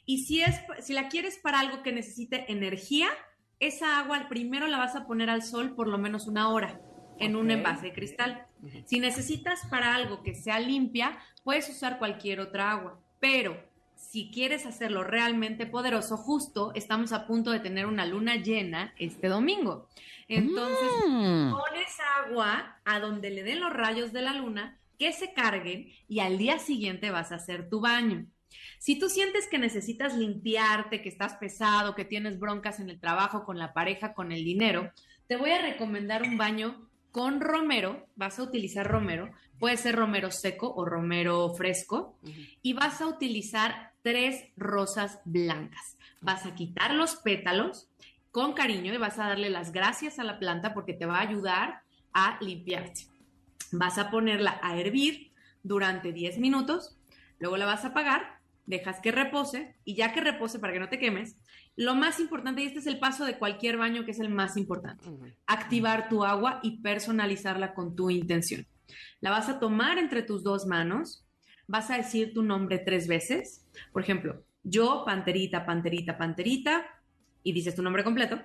[0.05, 3.09] y si, es, si la quieres para algo que necesite energía,
[3.61, 6.81] esa agua primero la vas a poner al sol por lo menos una hora
[7.19, 8.47] en un envase de cristal.
[8.87, 13.68] Si necesitas para algo que sea limpia, puedes usar cualquier otra agua, pero
[13.99, 19.29] si quieres hacerlo realmente poderoso, justo estamos a punto de tener una luna llena este
[19.29, 19.89] domingo.
[20.29, 21.51] Entonces, Mm.
[21.53, 26.21] pones agua a donde le den los rayos de la luna, que se carguen y
[26.21, 28.27] al día siguiente vas a hacer tu baño.
[28.79, 33.45] Si tú sientes que necesitas limpiarte, que estás pesado, que tienes broncas en el trabajo,
[33.45, 34.91] con la pareja, con el dinero,
[35.27, 38.07] te voy a recomendar un baño con romero.
[38.17, 42.17] Vas a utilizar romero, puede ser romero seco o romero fresco,
[42.63, 45.97] y vas a utilizar tres rosas blancas.
[46.21, 47.91] Vas a quitar los pétalos
[48.31, 51.23] con cariño y vas a darle las gracias a la planta porque te va a
[51.23, 51.83] ayudar
[52.13, 53.07] a limpiarte.
[53.73, 55.33] Vas a ponerla a hervir
[55.63, 56.97] durante 10 minutos,
[57.39, 60.89] luego la vas a apagar, dejas que repose y ya que repose para que no
[60.89, 61.37] te quemes,
[61.77, 64.57] lo más importante, y este es el paso de cualquier baño que es el más
[64.57, 65.05] importante,
[65.47, 68.67] activar tu agua y personalizarla con tu intención.
[69.21, 71.25] La vas a tomar entre tus dos manos,
[71.69, 76.85] vas a decir tu nombre tres veces, por ejemplo, yo, panterita, panterita, panterita,
[77.45, 78.41] y dices tu nombre completo,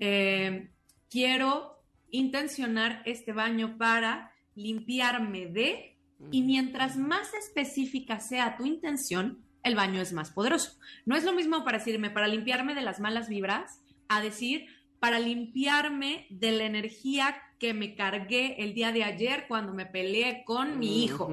[0.00, 0.70] eh,
[1.08, 1.78] quiero
[2.10, 5.96] intencionar este baño para limpiarme de,
[6.30, 10.78] y mientras más específica sea tu intención, el baño es más poderoso.
[11.06, 14.66] No es lo mismo para decirme, para limpiarme de las malas vibras, a decir,
[14.98, 20.44] para limpiarme de la energía que me cargué el día de ayer cuando me peleé
[20.44, 21.32] con mi hijo.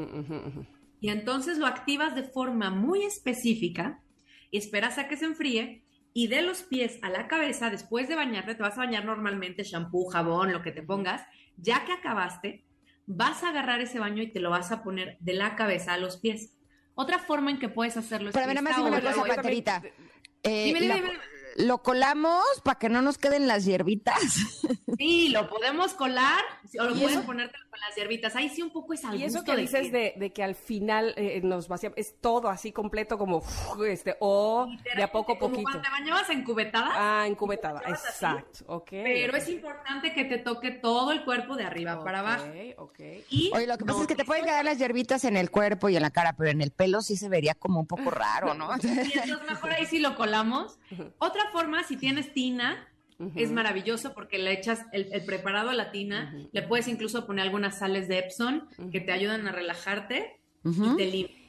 [1.01, 4.01] Y entonces lo activas de forma muy específica
[4.51, 5.83] y esperas a que se enfríe
[6.13, 9.63] y de los pies a la cabeza, después de bañarte, te vas a bañar normalmente,
[9.63, 11.21] shampoo, jabón, lo que te pongas,
[11.57, 12.65] ya que acabaste,
[13.05, 15.97] vas a agarrar ese baño y te lo vas a poner de la cabeza a
[15.97, 16.57] los pies.
[16.95, 19.21] Otra forma en que puedes hacerlo es Pero a que ver, nada más una cosa,
[19.21, 19.81] oye, Panterita.
[20.43, 21.13] Eh, Dime, dime, la- dime.
[21.59, 24.19] ¿Lo colamos para que no nos queden las hierbitas?
[24.97, 26.41] Sí, lo podemos colar
[26.77, 28.35] o lo ¿Y puedes ponértelo con las hierbitas.
[28.35, 31.13] Ahí sí un poco es al Y eso que dices de, de que al final
[31.15, 33.41] eh, nos vaciamos, es todo así completo como,
[33.87, 35.69] este, o de a poco a Como poquito.
[35.71, 38.89] cuando te bañabas en cubetadas, Ah, encubetada, así, exacto, ok.
[38.89, 42.43] pero es importante que te toque todo el cuerpo de arriba para abajo.
[42.77, 42.99] Ok, ok.
[43.29, 45.87] Y Oye, lo que pasa es que te pueden quedar las hierbitas en el cuerpo
[45.87, 48.53] y en la cara, pero en el pelo sí se vería como un poco raro,
[48.53, 48.69] ¿no?
[48.83, 50.77] Y entonces mejor ahí sí lo colamos.
[51.19, 52.87] Otra forma, si tienes tina,
[53.35, 57.45] es maravilloso porque le echas el, el preparado a la tina, le puedes incluso poner
[57.45, 61.39] algunas sales de Epsom que te ayudan a relajarte y te limpian.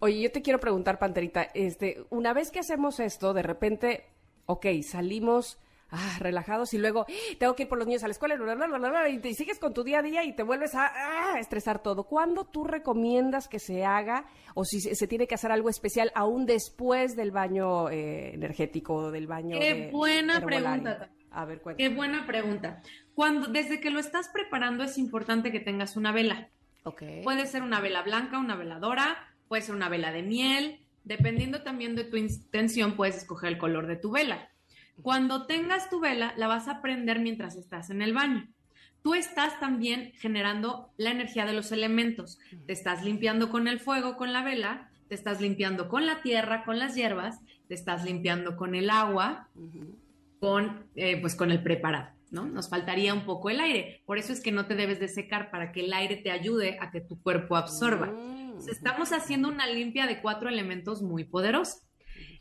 [0.00, 4.04] Oye, yo te quiero preguntar, Panterita, este, una vez que hacemos esto, de repente,
[4.46, 5.58] ok, salimos
[5.90, 7.12] ah, relajados y luego ¡ah!
[7.38, 9.58] tengo que ir por los niños a la escuela bla, bla, bla, y te sigues
[9.58, 12.04] con tu día a día y te vuelves a ah, estresar todo.
[12.04, 16.12] ¿Cuándo tú recomiendas que se haga o si se, se tiene que hacer algo especial
[16.14, 21.10] aún después del baño eh, energético o del baño Qué de buena pregunta.
[21.30, 21.88] A ver, cuéntame.
[21.88, 22.82] Qué buena pregunta.
[23.14, 26.48] Cuando, desde que lo estás preparando es importante que tengas una vela.
[26.84, 27.02] Ok.
[27.22, 30.80] Puede ser una vela blanca, una veladora, puede ser una vela de miel.
[31.04, 34.50] Dependiendo también de tu intención, puedes escoger el color de tu vela.
[35.02, 38.48] Cuando tengas tu vela, la vas a prender mientras estás en el baño.
[39.02, 42.38] Tú estás también generando la energía de los elementos.
[42.66, 46.64] Te estás limpiando con el fuego, con la vela, te estás limpiando con la tierra,
[46.64, 49.48] con las hierbas, te estás limpiando con el agua,
[50.40, 52.46] con, eh, pues con el preparado, ¿no?
[52.46, 54.02] Nos faltaría un poco el aire.
[54.04, 56.76] Por eso es que no te debes de secar para que el aire te ayude
[56.80, 58.08] a que tu cuerpo absorba.
[58.08, 58.38] Mm.
[58.48, 61.78] Entonces, estamos haciendo una limpia de cuatro elementos muy poderosa.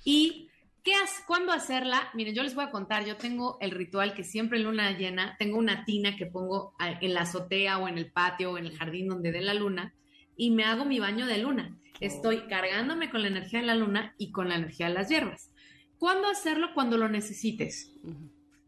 [0.04, 0.47] ¿Y
[0.88, 2.10] qué has, cuándo hacerla?
[2.14, 5.36] Miren, yo les voy a contar, yo tengo el ritual que siempre en luna llena,
[5.38, 8.78] tengo una tina que pongo en la azotea o en el patio o en el
[8.78, 9.94] jardín donde dé la luna
[10.38, 11.78] y me hago mi baño de luna.
[12.00, 15.52] Estoy cargándome con la energía de la luna y con la energía de las hierbas.
[15.98, 16.70] ¿Cuándo hacerlo?
[16.74, 17.92] Cuando lo necesites.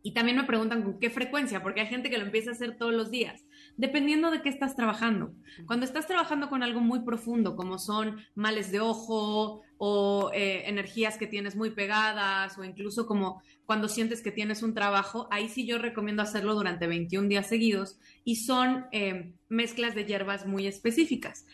[0.03, 2.75] Y también me preguntan con qué frecuencia, porque hay gente que lo empieza a hacer
[2.77, 3.45] todos los días,
[3.79, 5.33] dependiendo de qué estás trabajando.
[5.65, 11.17] Cuando estás trabajando con algo muy profundo, como son males de ojo o eh, energías
[11.17, 15.65] que tienes muy pegadas, o incluso como cuando sientes que tienes un trabajo, ahí sí
[15.65, 21.45] yo recomiendo hacerlo durante 21 días seguidos y son eh, mezclas de hierbas muy específicas.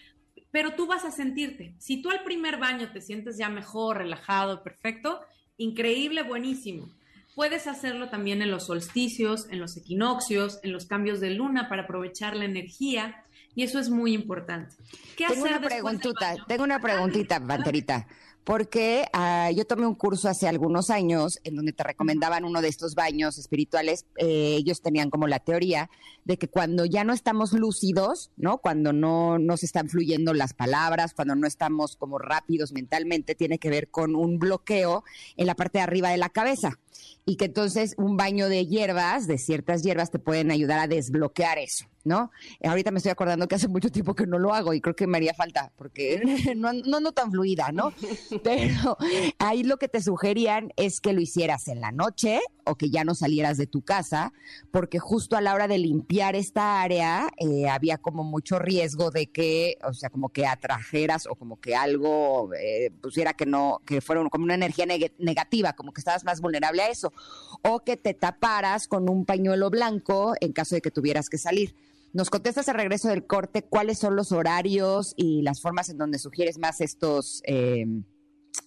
[0.50, 1.76] Pero tú vas a sentirte.
[1.78, 5.22] Si tú al primer baño te sientes ya mejor, relajado, perfecto,
[5.58, 6.90] increíble, buenísimo.
[7.36, 11.84] Puedes hacerlo también en los solsticios, en los equinoccios, en los cambios de luna para
[11.84, 13.26] aprovechar la energía
[13.56, 14.76] y eso es muy importante.
[15.16, 18.08] ¿Qué Tengo hacer una preguntita, tengo una preguntita, Panterita.
[18.44, 22.68] Porque ah, yo tomé un curso hace algunos años en donde te recomendaban uno de
[22.68, 24.06] estos baños espirituales.
[24.18, 25.90] Eh, ellos tenían como la teoría
[26.26, 28.60] de que cuando ya no estamos lúcidos, ¿no?
[28.60, 33.72] Cuando no nos están fluyendo las palabras, cuando no estamos como rápidos mentalmente, tiene que
[33.72, 35.04] ver con un bloqueo
[35.38, 36.78] en la parte de arriba de la cabeza.
[37.26, 41.58] Y que entonces un baño de hierbas, de ciertas hierbas, te pueden ayudar a desbloquear
[41.58, 42.30] eso, ¿no?
[42.64, 45.08] Ahorita me estoy acordando que hace mucho tiempo que no lo hago y creo que
[45.08, 46.22] me haría falta porque
[46.56, 47.91] no, no ando tan fluida, ¿no?
[48.43, 48.98] Pero
[49.39, 53.04] ahí lo que te sugerían es que lo hicieras en la noche o que ya
[53.04, 54.34] no salieras de tu casa,
[54.72, 59.28] porque justo a la hora de limpiar esta área eh, había como mucho riesgo de
[59.32, 64.02] que, o sea, como que atrajeras o como que algo eh, pusiera que no, que
[64.02, 67.14] fuera como una energía neg- negativa, como que estabas más vulnerable eso,
[67.62, 71.76] o que te taparas con un pañuelo blanco en caso de que tuvieras que salir.
[72.14, 76.18] Nos contestas al regreso del corte cuáles son los horarios y las formas en donde
[76.18, 77.86] sugieres más estos, eh,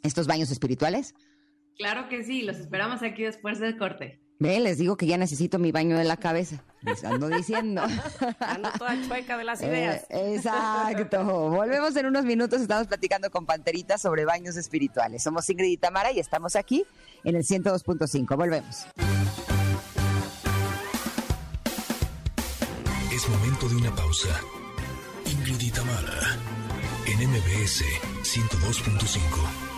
[0.02, 1.14] estos baños espirituales.
[1.78, 4.20] Claro que sí, los esperamos aquí después del corte.
[4.40, 6.62] Ve, les digo que ya necesito mi baño de la cabeza.
[6.82, 7.82] Les ando diciendo.
[8.40, 10.06] Ando toda chueca de las ideas.
[10.10, 11.24] Eh, exacto.
[11.50, 12.60] Volvemos en unos minutos.
[12.60, 15.24] Estamos platicando con Panterita sobre baños espirituales.
[15.24, 16.84] Somos Ingrid y Tamara y estamos aquí
[17.24, 18.36] en el 102.5.
[18.36, 18.86] Volvemos.
[23.12, 24.40] Es momento de una pausa.
[25.26, 26.38] Ingrid y Tamara,
[27.06, 27.82] en MBS
[28.22, 29.77] 102.5.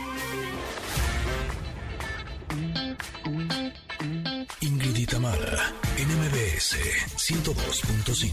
[4.61, 6.77] Ingrid y Tamara, en MBS
[7.17, 8.31] 102.5.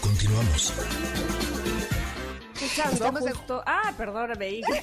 [0.00, 0.72] Continuamos.
[2.60, 3.62] Escuchando justo...
[3.66, 4.80] Ah, perdóname, Ingrid.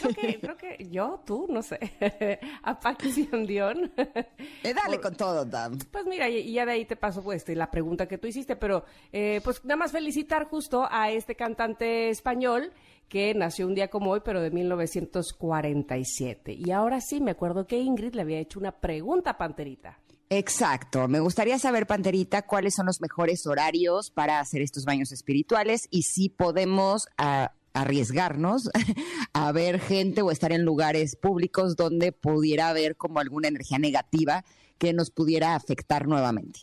[0.00, 1.78] creo, que, creo que yo, tú, no sé.
[2.62, 3.92] A Paxi Dion.
[3.96, 5.78] Eh, dale con todo, Tam.
[5.90, 8.26] Pues mira, y y ya de ahí te paso pues, este, la pregunta que tú
[8.26, 12.72] hiciste, pero eh, pues nada más felicitar justo a este cantante español
[13.08, 16.54] que nació un día como hoy, pero de 1947.
[16.54, 19.98] Y ahora sí, me acuerdo que Ingrid le había hecho una pregunta a Panterita.
[20.30, 21.08] Exacto.
[21.08, 26.02] Me gustaría saber, Panterita, cuáles son los mejores horarios para hacer estos baños espirituales y
[26.02, 28.68] si podemos ah, arriesgarnos
[29.32, 34.44] a ver gente o estar en lugares públicos donde pudiera haber como alguna energía negativa
[34.78, 36.60] que nos pudiera afectar nuevamente.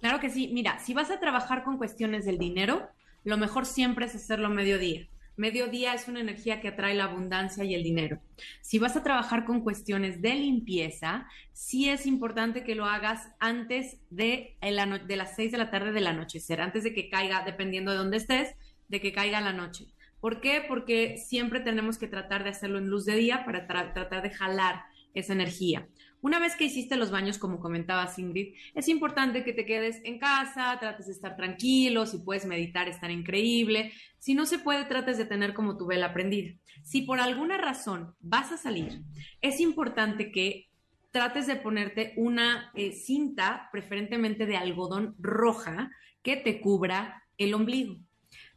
[0.00, 0.50] Claro que sí.
[0.52, 2.88] Mira, si vas a trabajar con cuestiones del dinero,
[3.24, 5.08] lo mejor siempre es hacerlo mediodía.
[5.36, 8.20] Mediodía es una energía que atrae la abundancia y el dinero.
[8.60, 13.98] Si vas a trabajar con cuestiones de limpieza, sí es importante que lo hagas antes
[14.10, 17.98] de, de las 6 de la tarde del anochecer, antes de que caiga, dependiendo de
[17.98, 18.54] dónde estés,
[18.88, 19.86] de que caiga la noche.
[20.20, 20.64] ¿Por qué?
[20.66, 24.30] Porque siempre tenemos que tratar de hacerlo en luz de día para tra- tratar de
[24.30, 25.86] jalar esa energía.
[26.22, 30.18] Una vez que hiciste los baños, como comentaba Ingrid, es importante que te quedes en
[30.18, 33.92] casa, trates de estar tranquilo, si puedes meditar, estar increíble.
[34.24, 36.54] Si no se puede, trates de tener como tu vela prendida.
[36.82, 39.02] Si por alguna razón vas a salir,
[39.42, 40.70] es importante que
[41.10, 45.90] trates de ponerte una eh, cinta, preferentemente de algodón roja,
[46.22, 47.96] que te cubra el ombligo.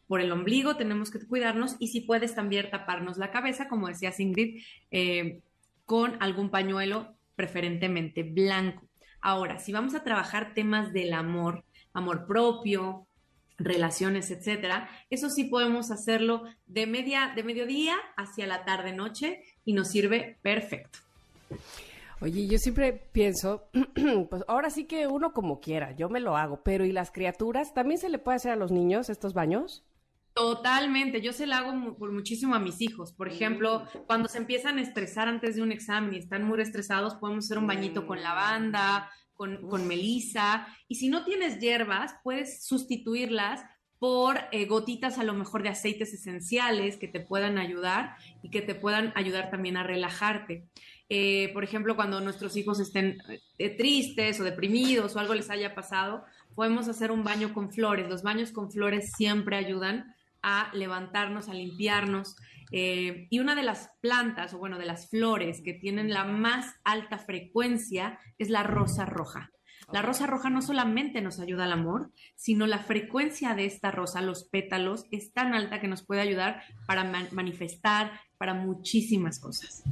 [0.08, 4.14] Por el ombligo tenemos que cuidarnos y si puedes también taparnos la cabeza, como decía
[4.18, 5.42] Ingrid, eh,
[5.84, 8.88] con algún pañuelo preferentemente blanco.
[9.20, 13.07] Ahora, si vamos a trabajar temas del amor, amor propio,
[13.58, 19.74] relaciones, etcétera, eso sí podemos hacerlo de media de mediodía hacia la tarde noche y
[19.74, 21.00] nos sirve perfecto.
[22.20, 23.70] Oye, yo siempre pienso,
[24.30, 27.74] pues ahora sí que uno como quiera, yo me lo hago, pero ¿y las criaturas?
[27.74, 29.84] ¿También se le puede hacer a los niños estos baños?
[30.34, 33.12] Totalmente, yo se la hago mu- por muchísimo a mis hijos.
[33.12, 37.16] Por ejemplo, cuando se empiezan a estresar antes de un examen y están muy estresados,
[37.16, 40.68] podemos hacer un bañito con lavanda, con, con melisa.
[40.90, 43.62] Y si no tienes hierbas, puedes sustituirlas
[44.00, 48.62] por eh, gotitas a lo mejor de aceites esenciales que te puedan ayudar y que
[48.62, 50.68] te puedan ayudar también a relajarte.
[51.10, 53.18] Eh, por ejemplo, cuando nuestros hijos estén
[53.58, 58.10] eh, tristes o deprimidos o algo les haya pasado, podemos hacer un baño con flores.
[58.10, 62.36] Los baños con flores siempre ayudan a levantarnos, a limpiarnos.
[62.72, 66.76] Eh, y una de las plantas, o bueno, de las flores que tienen la más
[66.84, 69.52] alta frecuencia es la rosa roja.
[69.94, 74.22] La rosa roja no solamente nos ayuda al amor, sino la frecuencia de esta rosa,
[74.22, 79.84] los pétalos, es tan alta que nos puede ayudar para man- manifestar, para muchísimas cosas.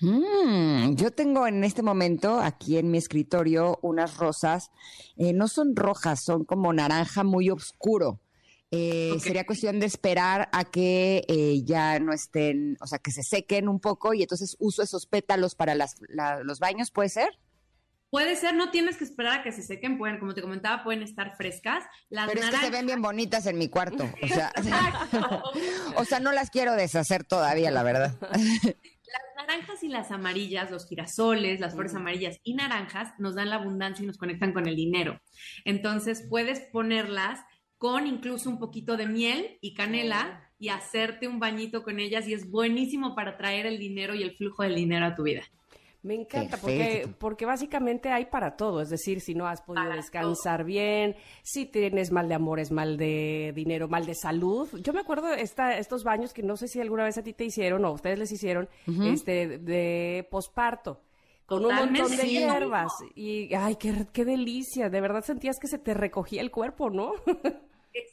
[0.00, 4.70] Mm, yo tengo en este momento aquí en mi escritorio unas rosas,
[5.16, 8.20] eh, no son rojas, son como naranja muy oscuro.
[8.76, 9.16] Eh.
[9.20, 13.68] Sería cuestión de esperar a que eh, ya no estén, o sea, que se sequen
[13.68, 17.28] un poco y entonces uso esos pétalos para las, la- los baños, ¿puede ser?
[18.08, 21.02] Puede ser, no tienes que esperar a que se sequen, pueden, como te comentaba, pueden
[21.02, 21.82] estar frescas.
[22.08, 24.52] Las Pero es que se naranjas- ven bien bonitas en mi cuarto, o sea,
[25.96, 28.14] o sea, no las quiero deshacer todavía, la verdad.
[29.06, 33.56] Las naranjas y las amarillas, los girasoles, las flores amarillas y naranjas nos dan la
[33.56, 35.20] abundancia y nos conectan con el dinero.
[35.64, 37.38] Entonces puedes ponerlas
[37.78, 42.32] con incluso un poquito de miel y canela y hacerte un bañito con ellas y
[42.34, 45.42] es buenísimo para traer el dinero y el flujo del dinero a tu vida.
[46.02, 50.62] Me encanta porque, porque básicamente hay para todo, es decir, si no has podido descansar
[50.62, 54.68] bien, si tienes mal de amores, mal de dinero, mal de salud.
[54.82, 57.44] Yo me acuerdo esta, estos baños que no sé si alguna vez a ti te
[57.44, 61.00] hicieron o ustedes les hicieron, este, de posparto
[61.46, 62.92] con un montón de hierbas.
[63.14, 64.90] Y, ay, qué, qué, delicia.
[64.90, 67.12] De verdad sentías que se te recogía el cuerpo, ¿no?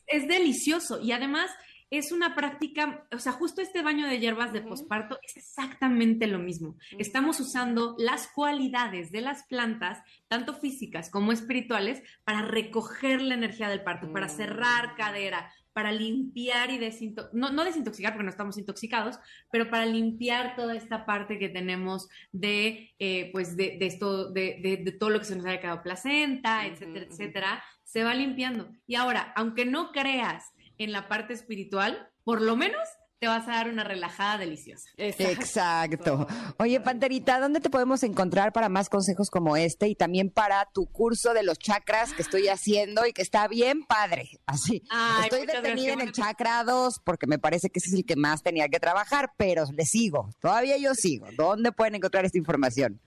[0.07, 1.01] es, delicioso.
[1.01, 1.49] Y además,
[1.89, 6.39] es una práctica, o sea, justo este baño de hierbas de posparto es exactamente lo
[6.39, 6.75] mismo.
[6.97, 13.69] Estamos usando las cualidades de las plantas, tanto físicas como espirituales, para recoger la energía
[13.69, 14.35] del parto, para mm.
[14.37, 19.19] cerrar cadera, para limpiar y desintoxicar, no, no, desintoxicar porque no estamos intoxicados,
[19.51, 24.91] pero para limpiar toda esta parte que tenemos de, eh, pues, de, esto, de, de,
[24.91, 28.69] todo lo que se nos haya quedado placenta, etcétera, etcétera, se va limpiando.
[28.87, 32.87] Y ahora, aunque no creas en la parte espiritual, por lo menos
[33.23, 34.89] te vas a dar una relajada deliciosa.
[34.97, 36.27] Exacto.
[36.59, 40.87] Oye, Panterita, ¿dónde te podemos encontrar para más consejos como este y también para tu
[40.87, 44.27] curso de los chakras que estoy haciendo y que está bien padre?
[44.45, 44.83] Así.
[45.23, 48.43] estoy detenida en el chakra 2 porque me parece que ese es el que más
[48.43, 50.29] tenía que trabajar, pero le sigo.
[50.41, 51.27] Todavía yo sigo.
[51.37, 52.99] ¿Dónde pueden encontrar esta información?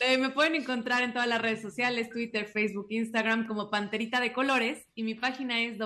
[0.00, 4.32] Eh, me pueden encontrar en todas las redes sociales, Twitter, Facebook, Instagram como Panterita de
[4.32, 5.78] Colores y mi página es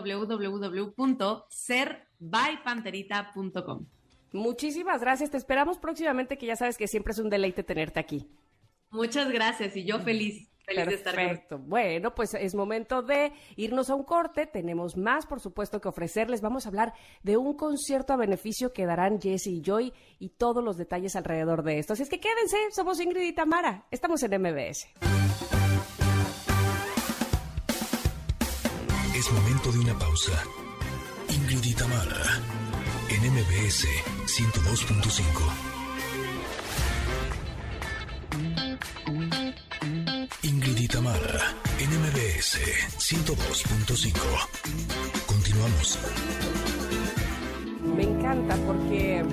[2.20, 3.86] www.serbypanterita.com.
[4.32, 8.28] Muchísimas gracias, te esperamos próximamente que ya sabes que siempre es un deleite tenerte aquí.
[8.90, 10.48] Muchas gracias y yo feliz.
[10.66, 11.58] Perfecto.
[11.58, 14.46] Bueno, pues es momento de irnos a un corte.
[14.46, 16.40] Tenemos más, por supuesto, que ofrecerles.
[16.40, 16.92] Vamos a hablar
[17.22, 21.62] de un concierto a beneficio que darán Jesse y Joy y todos los detalles alrededor
[21.62, 21.92] de esto.
[21.92, 22.56] Así es que quédense.
[22.72, 23.86] Somos Ingrid y Tamara.
[23.92, 24.88] Estamos en MBS.
[29.14, 30.65] Es momento de una pausa.
[31.48, 31.76] Ingrid
[33.08, 33.86] en MBS
[34.26, 35.22] 102.5.
[40.42, 42.58] Ingrid Tamara, NMBS
[42.98, 44.18] 102.5.
[45.26, 45.98] Continuamos.
[47.96, 49.24] Me encanta porque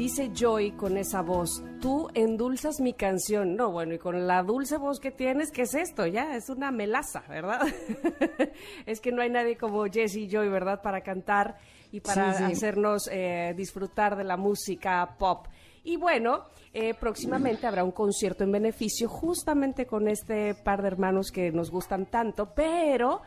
[0.00, 3.54] dice Joy con esa voz, tú endulzas mi canción.
[3.54, 6.06] No, bueno, y con la dulce voz que tienes, ¿qué es esto?
[6.06, 7.60] Ya, es una melaza, ¿verdad?
[8.86, 10.80] es que no hay nadie como Jessie Joy, ¿verdad?
[10.80, 11.58] Para cantar
[11.92, 15.48] y para hacernos eh, disfrutar de la música pop.
[15.84, 21.30] Y bueno, eh, próximamente habrá un concierto en beneficio justamente con este par de hermanos
[21.30, 23.20] que nos gustan tanto, pero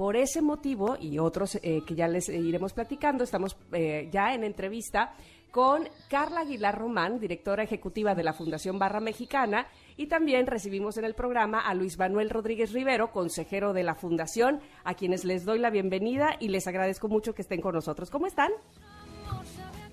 [0.00, 4.44] por ese motivo y otros eh, que ya les iremos platicando, estamos eh, ya en
[4.44, 5.14] entrevista
[5.50, 11.04] con Carla Aguilar Román, directora ejecutiva de la Fundación Barra Mexicana, y también recibimos en
[11.04, 15.58] el programa a Luis Manuel Rodríguez Rivero, consejero de la Fundación, a quienes les doy
[15.58, 18.10] la bienvenida y les agradezco mucho que estén con nosotros.
[18.10, 18.50] ¿Cómo están?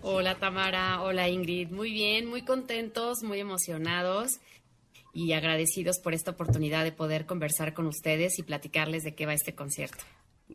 [0.01, 4.39] Hola Tamara, hola Ingrid, muy bien, muy contentos, muy emocionados
[5.13, 9.33] y agradecidos por esta oportunidad de poder conversar con ustedes y platicarles de qué va
[9.33, 10.03] este concierto.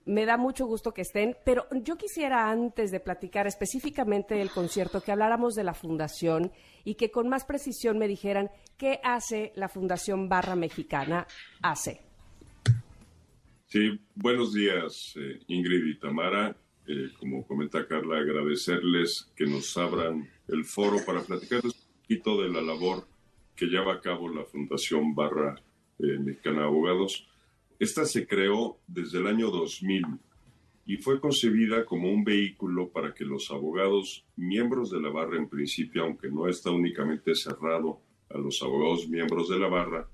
[0.06, 5.02] Me da mucho gusto que estén, pero yo quisiera antes de platicar específicamente del concierto
[5.02, 6.50] que habláramos de la fundación
[6.84, 11.26] y que con más precisión me dijeran qué hace la Fundación Barra Mexicana
[11.62, 12.00] hace.
[13.66, 16.56] Sí, buenos días eh, Ingrid y Tamara.
[16.86, 22.48] Eh, como comenta Carla, agradecerles que nos abran el foro para platicarles un poquito de
[22.48, 23.06] la labor
[23.54, 25.54] que lleva a cabo la Fundación Barra
[25.98, 27.28] eh, Mexicana de Abogados.
[27.82, 30.04] Esta se creó desde el año 2000
[30.86, 35.48] y fue concebida como un vehículo para que los abogados, miembros de la barra en
[35.48, 37.98] principio, aunque no está únicamente cerrado
[38.30, 40.08] a los abogados miembros de la barra,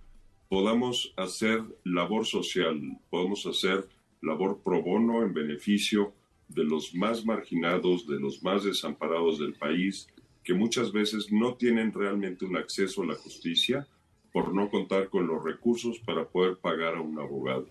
[0.49, 3.87] podamos hacer labor social, podamos hacer
[4.23, 6.15] labor pro bono en beneficio
[6.49, 10.09] de los más marginados, de los más desamparados del país,
[10.43, 13.87] que muchas veces no tienen realmente un acceso a la justicia
[14.39, 17.69] por no contar con los recursos para poder pagar a un abogado.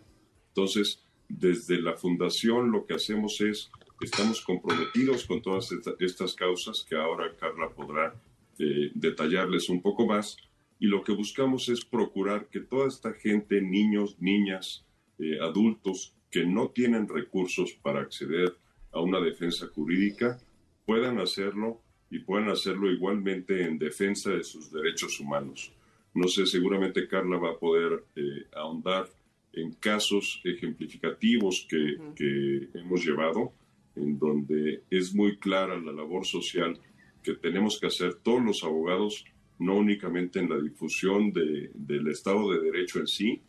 [0.50, 6.98] Entonces, desde la fundación lo que hacemos es, estamos comprometidos con todas estas causas que
[6.98, 8.14] ahora Carla podrá
[8.60, 10.36] eh, detallarles un poco más,
[10.78, 14.86] y lo que buscamos es procurar que toda esta gente, niños, niñas,
[15.20, 18.58] eh, adultos, que no tienen recursos para acceder
[18.92, 20.38] a una defensa jurídica,
[20.86, 25.72] puedan hacerlo y puedan hacerlo igualmente en defensa de sus derechos humanos.
[26.18, 29.08] No sé, seguramente Carla va a poder eh, ahondar
[29.54, 33.54] en casos ejemplificativos que, que, hemos llevado,
[33.96, 36.80] en donde es muy clara la labor social
[37.22, 39.26] que tenemos que hacer todos los abogados,
[39.60, 43.40] no únicamente en la difusión de, del Estado de Derecho en sí,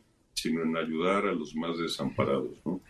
[0.41, 2.51] sino en ayudar a los más desamparados.
[2.65, 2.81] ¿no?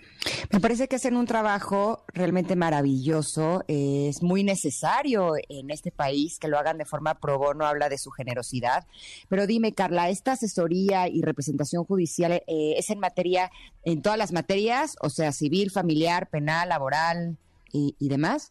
[0.52, 6.38] Me parece que hacen un trabajo realmente maravilloso, eh, es muy necesario en este país
[6.40, 8.86] que lo hagan de forma pro bono, habla de su generosidad.
[9.28, 12.44] Pero dime, Carla, ¿esta asesoría y representación judicial eh,
[12.76, 13.50] es en materia,
[13.84, 17.36] en todas las materias, o sea, civil, familiar, penal, laboral
[17.72, 18.50] y, y demás?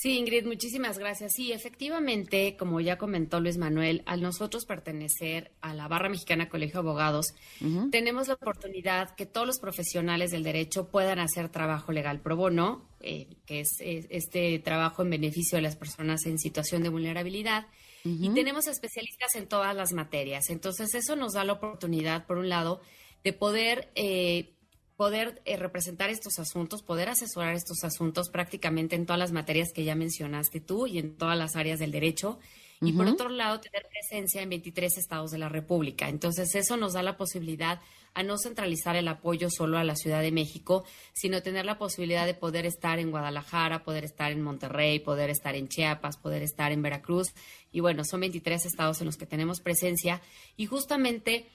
[0.00, 1.34] Sí, Ingrid, muchísimas gracias.
[1.34, 6.82] Sí, efectivamente, como ya comentó Luis Manuel, al nosotros pertenecer a la Barra Mexicana Colegio
[6.82, 7.34] de Abogados,
[7.92, 12.88] tenemos la oportunidad que todos los profesionales del derecho puedan hacer trabajo legal pro bono,
[13.00, 17.66] eh, que es, es, este trabajo en beneficio de las personas en situación de vulnerabilidad.
[18.06, 20.50] Y tenemos especialistas en todas las materias.
[20.50, 22.82] Entonces, eso nos da la oportunidad, por un lado,
[23.22, 24.53] de poder eh,
[24.96, 29.84] poder eh, representar estos asuntos, poder asesorar estos asuntos prácticamente en todas las materias que
[29.84, 32.38] ya mencionaste tú y en todas las áreas del derecho.
[32.80, 36.08] Y por otro lado, tener presencia en 23 estados de la República.
[36.08, 37.80] Entonces, eso nos da la posibilidad
[38.12, 40.84] a no centralizar el apoyo solo a la Ciudad de México,
[41.14, 45.54] sino tener la posibilidad de poder estar en Guadalajara, poder estar en Monterrey, poder estar
[45.54, 47.32] en Chiapas, poder estar en Veracruz.
[47.72, 50.20] Y bueno, son 23 estados en los que tenemos presencia.
[50.56, 51.46] Y justamente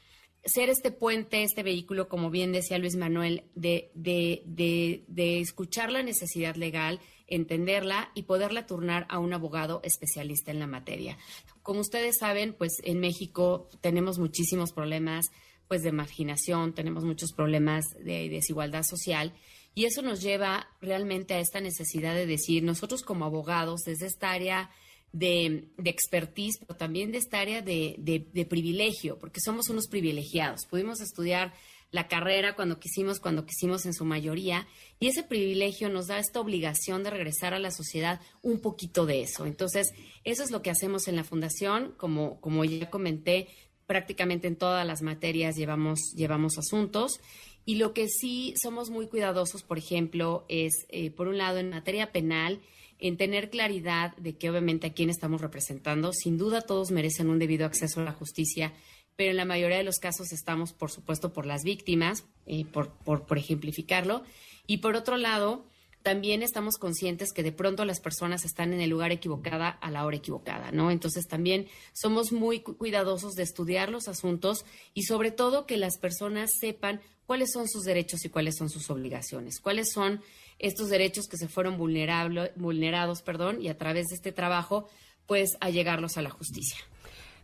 [0.50, 5.92] ser este puente, este vehículo, como bien decía Luis Manuel, de, de, de, de, escuchar
[5.92, 11.18] la necesidad legal, entenderla y poderla turnar a un abogado especialista en la materia.
[11.62, 15.28] Como ustedes saben, pues en México tenemos muchísimos problemas
[15.68, 19.34] pues de marginación, tenemos muchos problemas de desigualdad social
[19.76, 24.32] y eso nos lleva realmente a esta necesidad de decir, nosotros como abogados, desde esta
[24.32, 24.72] área
[25.12, 30.66] de, expertise, pero también de esta área de, privilegio, porque somos unos privilegiados.
[30.70, 31.54] Pudimos estudiar
[31.92, 34.68] la carrera cuando quisimos, cuando quisimos en su mayoría,
[35.00, 39.24] y ese privilegio nos da esta obligación de regresar a la sociedad un poquito de
[39.24, 39.46] eso.
[39.48, 39.92] Entonces,
[40.24, 43.48] eso es lo que hacemos en la fundación, como, como ya comenté,
[43.88, 47.20] prácticamente en todas las materias llevamos, llevamos asuntos.
[47.66, 51.72] Y lo que sí somos muy cuidadosos, por ejemplo, es, eh, por un lado, en
[51.72, 52.62] materia penal,
[53.00, 56.12] en tener claridad de que obviamente a quién estamos representando.
[56.14, 58.74] Sin duda todos merecen un debido acceso a la justicia,
[59.16, 62.90] pero en la mayoría de los casos estamos, por supuesto, por las víctimas, eh, por,
[62.90, 64.24] por, por ejemplificarlo.
[64.68, 65.66] Y por otro lado,
[66.04, 70.06] también estamos conscientes que de pronto las personas están en el lugar equivocada a la
[70.06, 70.92] hora equivocada, ¿no?
[70.92, 76.52] Entonces también somos muy cuidadosos de estudiar los asuntos y sobre todo que las personas
[76.60, 80.22] sepan cuáles son sus derechos y cuáles son sus obligaciones, cuáles son
[80.60, 84.88] estos derechos que se fueron vulnerados, perdón, y a través de este trabajo,
[85.26, 86.78] pues a llegarlos a la justicia.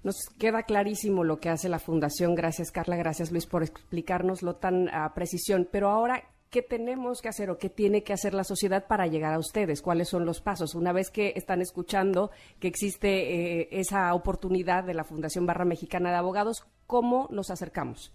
[0.03, 2.35] Nos queda clarísimo lo que hace la Fundación.
[2.35, 2.95] Gracias, Carla.
[2.95, 5.67] Gracias, Luis, por explicárnoslo tan a precisión.
[5.71, 9.33] Pero ahora, ¿qué tenemos que hacer o qué tiene que hacer la sociedad para llegar
[9.33, 9.81] a ustedes?
[9.81, 10.75] ¿Cuáles son los pasos?
[10.75, 16.11] Una vez que están escuchando que existe eh, esa oportunidad de la Fundación Barra Mexicana
[16.11, 18.13] de Abogados, ¿cómo nos acercamos?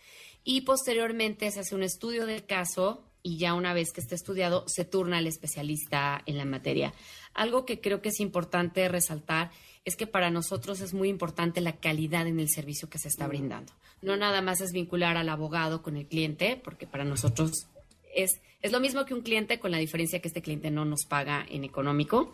[0.45, 4.63] Y posteriormente se hace un estudio del caso y ya una vez que esté estudiado
[4.67, 6.93] se turna al especialista en la materia.
[7.33, 9.51] Algo que creo que es importante resaltar
[9.85, 13.27] es que para nosotros es muy importante la calidad en el servicio que se está
[13.27, 13.73] brindando.
[14.01, 17.67] No nada más es vincular al abogado con el cliente, porque para nosotros
[18.13, 21.05] es, es lo mismo que un cliente, con la diferencia que este cliente no nos
[21.05, 22.33] paga en económico.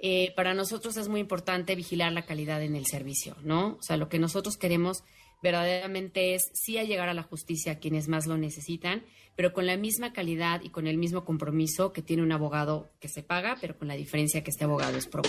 [0.00, 3.76] Eh, para nosotros es muy importante vigilar la calidad en el servicio, ¿no?
[3.78, 5.02] O sea, lo que nosotros queremos
[5.42, 9.04] verdaderamente es sí a llegar a la justicia a quienes más lo necesitan,
[9.36, 13.08] pero con la misma calidad y con el mismo compromiso que tiene un abogado que
[13.08, 15.22] se paga, pero con la diferencia que este abogado es pro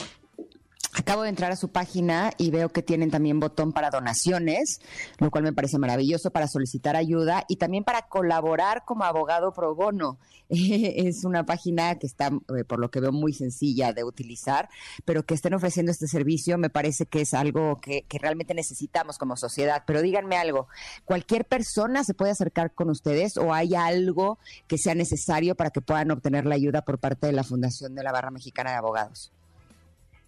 [1.00, 4.82] Acabo de entrar a su página y veo que tienen también botón para donaciones,
[5.20, 9.74] lo cual me parece maravilloso para solicitar ayuda y también para colaborar como abogado pro
[9.76, 10.20] bono.
[10.50, 14.68] es una página que está, eh, por lo que veo, muy sencilla de utilizar,
[15.06, 19.18] pero que estén ofreciendo este servicio me parece que es algo que, que realmente necesitamos
[19.18, 19.84] como sociedad.
[19.88, 20.68] Pero díganme algo,
[21.06, 24.38] ¿cualquier persona se puede acercar con ustedes o hay algo
[24.68, 28.04] que sea necesario para que puedan obtener la ayuda por parte de la Fundación de
[28.04, 29.32] la Barra Mexicana de Abogados?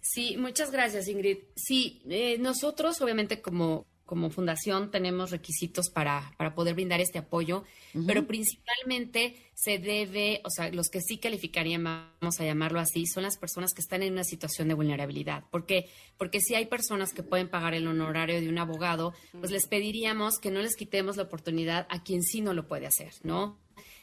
[0.02, 1.38] Sí, muchas gracias, Ingrid.
[1.54, 7.62] Sí, eh, nosotros, obviamente, como, como fundación tenemos requisitos para, para poder brindar este apoyo,
[8.04, 13.22] pero principalmente se debe, o sea, los que sí calificarían, vamos a llamarlo así, son
[13.22, 15.44] las personas que están en una situación de vulnerabilidad.
[15.50, 15.88] ¿Por qué?
[16.18, 20.40] Porque si hay personas que pueden pagar el honorario de un abogado, pues les pediríamos
[20.40, 23.56] que no les quitemos la oportunidad a quien sí no lo puede hacer, ¿no?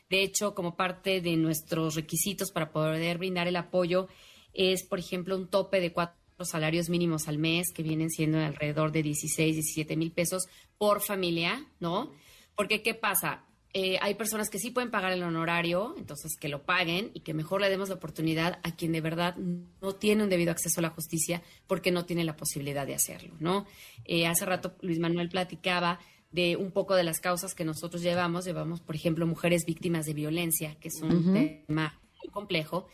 [0.10, 4.08] De hecho, como parte de nuestros requisitos para poder brindar el apoyo,
[4.54, 6.16] es, por ejemplo, un tope de cuatro
[6.46, 10.48] salarios mínimos al mes, que vienen siendo alrededor de 16, 17 mil pesos
[10.78, 12.12] por familia, ¿no?
[12.56, 13.44] Porque, ¿qué pasa?
[13.74, 17.36] Eh, hay personas que sí pueden pagar el honorario, entonces que lo paguen y que
[17.36, 20.82] mejor le demos la oportunidad a quien de verdad no tiene un debido acceso a
[20.82, 23.68] la justicia porque no tiene la posibilidad de hacerlo, ¿no?
[24.06, 26.00] Eh, hace rato Luis Manuel platicaba
[26.32, 28.46] de un poco de las causas que nosotros llevamos.
[28.46, 31.34] Llevamos, por ejemplo, mujeres víctimas de violencia, que es un
[31.68, 32.88] tema muy complejo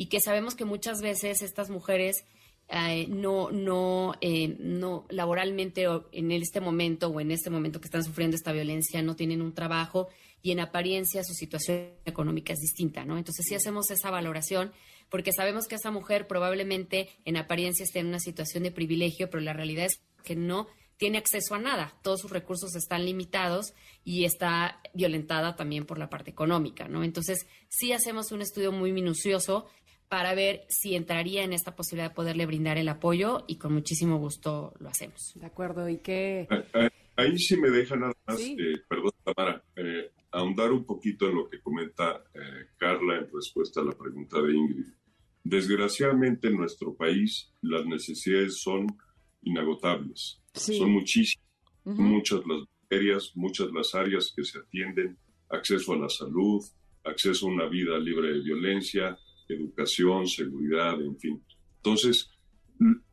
[0.00, 2.24] y que sabemos que muchas veces estas mujeres
[2.68, 7.88] eh, no, no, eh, no laboralmente o en este momento o en este momento que
[7.88, 10.08] están sufriendo esta violencia no tienen un trabajo
[10.40, 13.18] y en apariencia su situación económica es distinta, ¿no?
[13.18, 14.72] Entonces sí hacemos esa valoración
[15.10, 19.42] porque sabemos que esa mujer probablemente en apariencia esté en una situación de privilegio, pero
[19.42, 20.66] la realidad es que no
[21.00, 21.94] tiene acceso a nada.
[22.02, 23.72] Todos sus recursos están limitados
[24.04, 27.02] y está violentada también por la parte económica, ¿no?
[27.02, 29.66] Entonces, sí hacemos un estudio muy minucioso
[30.10, 34.18] para ver si entraría en esta posibilidad de poderle brindar el apoyo y con muchísimo
[34.18, 35.34] gusto lo hacemos.
[35.36, 36.48] De acuerdo, ¿y qué?
[37.14, 41.48] Ahí sí me deja nada más, eh, perdón, Tamara, eh, ahondar un poquito en lo
[41.48, 44.86] que comenta eh, Carla en respuesta a la pregunta de Ingrid.
[45.44, 48.88] Desgraciadamente en nuestro país las necesidades son
[49.42, 50.42] inagotables.
[50.54, 51.46] Son muchísimas,
[51.84, 55.16] muchas las materias, muchas las áreas que se atienden,
[55.50, 56.64] acceso a la salud,
[57.04, 59.16] acceso a una vida libre de violencia,
[59.54, 61.42] educación, seguridad, en fin.
[61.76, 62.30] Entonces,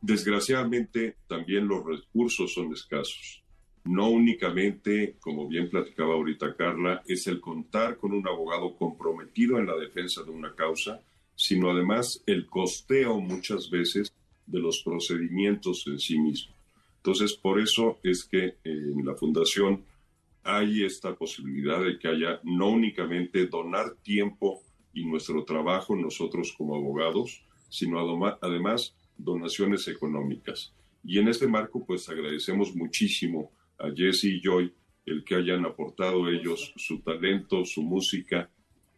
[0.00, 3.42] desgraciadamente también los recursos son escasos.
[3.84, 9.66] No únicamente, como bien platicaba ahorita Carla, es el contar con un abogado comprometido en
[9.66, 11.00] la defensa de una causa,
[11.34, 14.12] sino además el costeo muchas veces
[14.46, 16.54] de los procedimientos en sí mismos.
[16.96, 19.84] Entonces, por eso es que en la fundación
[20.42, 24.62] hay esta posibilidad de que haya no únicamente donar tiempo
[24.92, 27.98] y nuestro trabajo nosotros como abogados, sino
[28.40, 30.72] además donaciones económicas.
[31.04, 34.72] Y en este marco, pues agradecemos muchísimo a Jesse y Joy
[35.06, 38.50] el que hayan aportado ellos su talento, su música,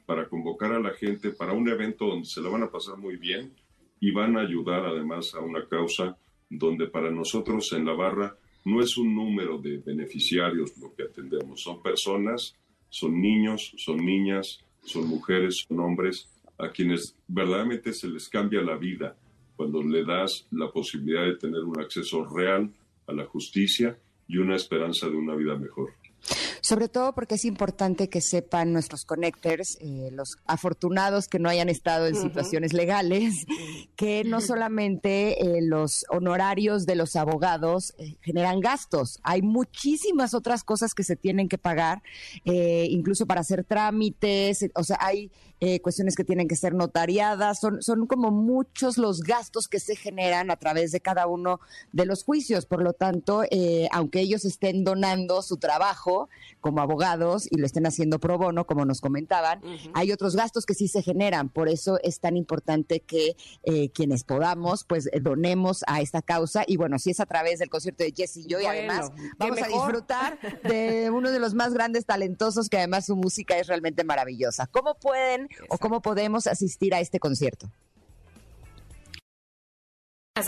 [0.07, 3.17] para convocar a la gente para un evento donde se la van a pasar muy
[3.17, 3.53] bien
[4.01, 6.17] y van a ayudar además a una causa
[6.49, 11.63] donde para nosotros en la barra no es un número de beneficiarios lo que atendemos,
[11.63, 12.57] son personas,
[12.89, 16.29] son niños, son niñas, son mujeres, son hombres,
[16.59, 19.17] a quienes verdaderamente se les cambia la vida
[19.57, 22.71] cuando le das la posibilidad de tener un acceso real
[23.07, 25.93] a la justicia y una esperanza de una vida mejor.
[26.61, 31.69] Sobre todo porque es importante que sepan nuestros connectors, eh, los afortunados que no hayan
[31.69, 33.47] estado en situaciones legales,
[33.97, 40.63] que no solamente eh, los honorarios de los abogados eh, generan gastos, hay muchísimas otras
[40.65, 42.03] cosas que se tienen que pagar,
[42.45, 45.31] incluso para hacer trámites, o sea, hay
[45.83, 50.51] cuestiones que tienen que ser notariadas, son, son como muchos los gastos que se generan
[50.51, 51.61] a través de cada uno
[51.93, 52.67] de los juicios.
[52.67, 53.43] Por lo tanto,
[53.91, 56.29] aunque ellos estén donando su trabajo,
[56.61, 59.61] como abogados y lo estén haciendo pro bono, como nos comentaban,
[59.95, 61.49] hay otros gastos que sí se generan.
[61.49, 66.65] Por eso es tan importante que eh, quienes podamos, pues eh, donemos a esta causa.
[66.67, 69.61] Y bueno, si es a través del concierto de Jesse y yo, y además vamos
[69.63, 74.05] a disfrutar de uno de los más grandes talentosos, que además su música es realmente
[74.05, 74.67] maravillosa.
[74.67, 77.71] ¿Cómo pueden o cómo podemos asistir a este concierto?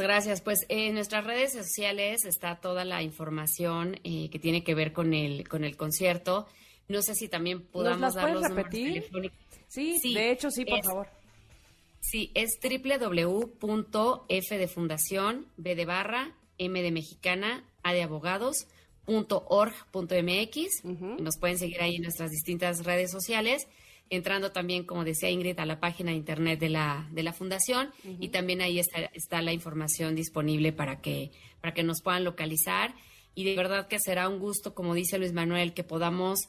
[0.00, 0.40] gracias.
[0.40, 5.12] Pues en nuestras redes sociales está toda la información eh, que tiene que ver con
[5.14, 6.46] el, con el concierto.
[6.88, 9.04] No sé si también podamos dar los repetir?
[9.68, 11.08] Sí, sí, de hecho sí, por favor.
[12.00, 18.66] Sí, es www.f de fundación, b de barra, m de mexicana, a de abogados,
[19.04, 20.84] punto org, punto mx.
[20.84, 23.66] Nos pueden seguir ahí en nuestras distintas redes sociales
[24.12, 27.90] entrando también, como decía Ingrid, a la página de internet de la, de la fundación
[28.20, 31.30] y también ahí está, está la información disponible para que,
[31.62, 32.94] para que nos puedan localizar.
[33.34, 36.40] Y de verdad que será un gusto, como dice Luis Manuel, que podamos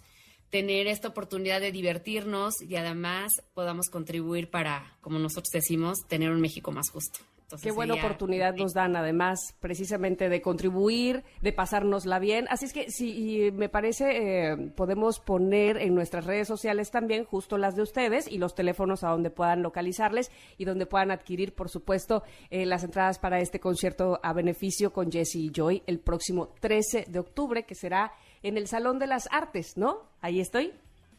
[0.50, 6.42] tener esta oportunidad de divertirnos y además podamos contribuir para, como nosotros decimos, tener un
[6.42, 7.20] México más justo.
[7.62, 12.48] Qué buena sería- oportunidad nos dan, además, precisamente de contribuir, de pasárnosla bien.
[12.50, 17.26] Así es que, sí, y me parece, eh, podemos poner en nuestras redes sociales también
[17.26, 21.54] justo las de ustedes y los teléfonos a donde puedan localizarles y donde puedan adquirir,
[21.54, 26.00] por supuesto, eh, las entradas para este concierto a beneficio con Jesse y Joy el
[26.00, 30.00] próximo 13 de octubre, que será en el Salón de las Artes, ¿no?
[30.22, 30.72] Ahí estoy.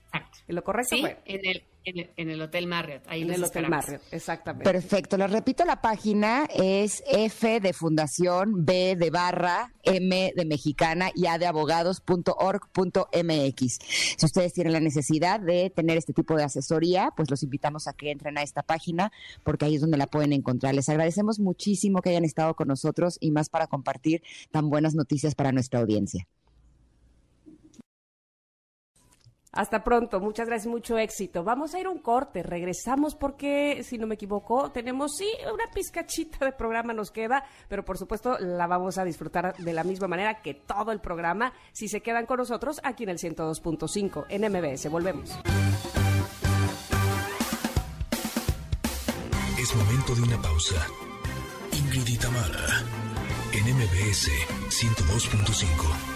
[0.06, 0.38] Exacto.
[0.46, 0.96] ¿En lo correcto?
[0.96, 3.02] Sí, en el, en el, en el Hotel Marriott.
[3.06, 3.84] Ahí en el Hotel esperamos.
[3.84, 4.70] Marriott, exactamente.
[4.70, 11.10] Perfecto, les repito, la página es F de Fundación, B de Barra, M de Mexicana
[11.14, 13.78] y A de Abogados.org.mx.
[14.16, 17.92] Si ustedes tienen la necesidad de tener este tipo de asesoría, pues los invitamos a
[17.92, 19.12] que entren a esta página
[19.42, 20.74] porque ahí es donde la pueden encontrar.
[20.74, 25.34] Les agradecemos muchísimo que hayan estado con nosotros y más para compartir tan buenas noticias
[25.34, 26.26] para nuestra audiencia.
[29.54, 31.44] Hasta pronto, muchas gracias, mucho éxito.
[31.44, 35.70] Vamos a ir a un corte, regresamos porque, si no me equivoco, tenemos, sí, una
[35.72, 40.08] pizcachita de programa nos queda, pero por supuesto la vamos a disfrutar de la misma
[40.08, 44.42] manera que todo el programa, si se quedan con nosotros aquí en el 102.5 en
[44.50, 44.90] MBS.
[44.90, 45.30] Volvemos.
[49.58, 50.86] Es momento de una pausa.
[51.72, 52.82] Ingrid y Tamara,
[53.52, 54.30] en MBS
[54.68, 56.13] 102.5.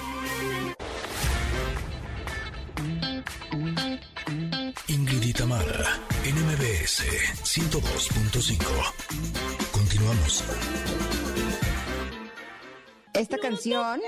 [7.58, 8.62] 102.5.
[9.72, 10.44] Continuamos.
[13.14, 14.00] Esta canción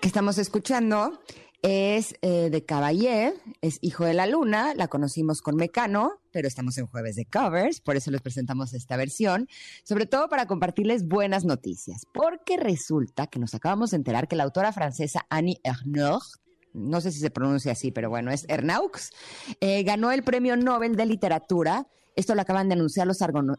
[0.00, 1.20] que estamos escuchando
[1.62, 6.76] es eh, de Caballé, es Hijo de la Luna, la conocimos con Mecano, pero estamos
[6.76, 9.46] en jueves de covers, por eso les presentamos esta versión,
[9.84, 14.42] sobre todo para compartirles buenas noticias, porque resulta que nos acabamos de enterar que la
[14.42, 16.40] autora francesa Annie Ernaux,
[16.72, 19.12] no sé si se pronuncia así, pero bueno, es Ernaux,
[19.60, 21.86] eh, ganó el Premio Nobel de Literatura.
[22.16, 23.18] Esto lo acaban de anunciar los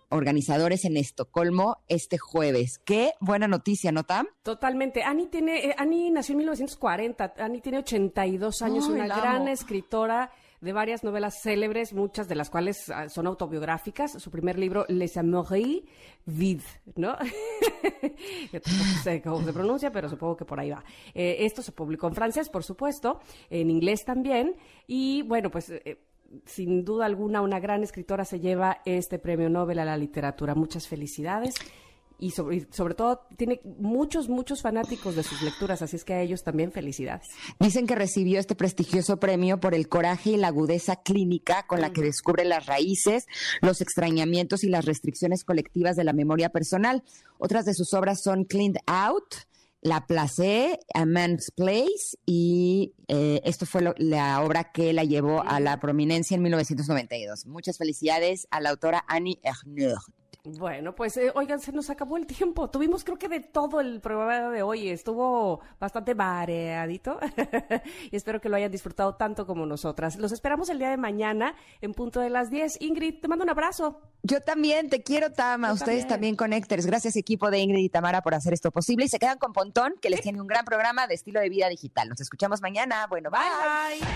[0.09, 2.79] organizadores en Estocolmo este jueves.
[2.85, 4.27] Qué buena noticia, ¿no, Tam?
[4.43, 5.03] Totalmente.
[5.03, 7.33] Annie tiene, eh, Annie nació en 1940.
[7.37, 9.47] Annie tiene 82 años, Ay, una gran amo.
[9.49, 14.13] escritora de varias novelas célebres, muchas de las cuales ah, son autobiográficas.
[14.13, 15.83] Su primer libro, Les Amoureux
[16.25, 17.15] Vides, ¿no?
[18.51, 20.83] Yo tampoco sé cómo se pronuncia, pero supongo que por ahí va.
[21.13, 23.19] Eh, esto se publicó en francés, por supuesto,
[23.49, 24.55] en inglés también.
[24.87, 25.99] Y bueno, pues eh,
[26.45, 30.55] sin duda alguna, una gran escritora se lleva este premio Nobel a la literatura.
[30.55, 31.55] Muchas felicidades.
[32.17, 36.21] Y sobre, sobre todo tiene muchos, muchos fanáticos de sus lecturas, así es que a
[36.21, 37.27] ellos también felicidades.
[37.59, 41.91] Dicen que recibió este prestigioso premio por el coraje y la agudeza clínica con la
[41.91, 43.25] que descubre las raíces,
[43.61, 47.03] los extrañamientos y las restricciones colectivas de la memoria personal.
[47.37, 49.35] Otras de sus obras son Cleaned Out,
[49.85, 55.59] La Place, A Man's Place y eh, esto fue la obra que la llevó a
[55.59, 57.45] la prominencia en 1992.
[57.45, 60.11] Muchas felicidades a la autora Annie Ernaux.
[60.43, 62.69] Bueno, pues eh, oigan, se nos acabó el tiempo.
[62.69, 64.89] Tuvimos creo que de todo el programa de hoy.
[64.89, 67.19] Estuvo bastante variadito
[68.11, 70.17] y espero que lo hayan disfrutado tanto como nosotras.
[70.17, 72.81] Los esperamos el día de mañana en punto de las 10.
[72.81, 74.01] Ingrid, te mando un abrazo.
[74.23, 75.69] Yo también te quiero, Tama.
[75.69, 76.07] Yo Ustedes también.
[76.07, 76.85] también, Connectors.
[76.85, 79.05] Gracias, equipo de Ingrid y Tamara, por hacer esto posible.
[79.05, 81.69] Y se quedan con Pontón, que les tiene un gran programa de estilo de vida
[81.69, 82.09] digital.
[82.09, 83.07] Nos escuchamos mañana.
[83.07, 83.39] Bueno, bye.
[83.99, 84.07] bye.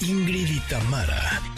[0.00, 1.57] Ingrid y Tamara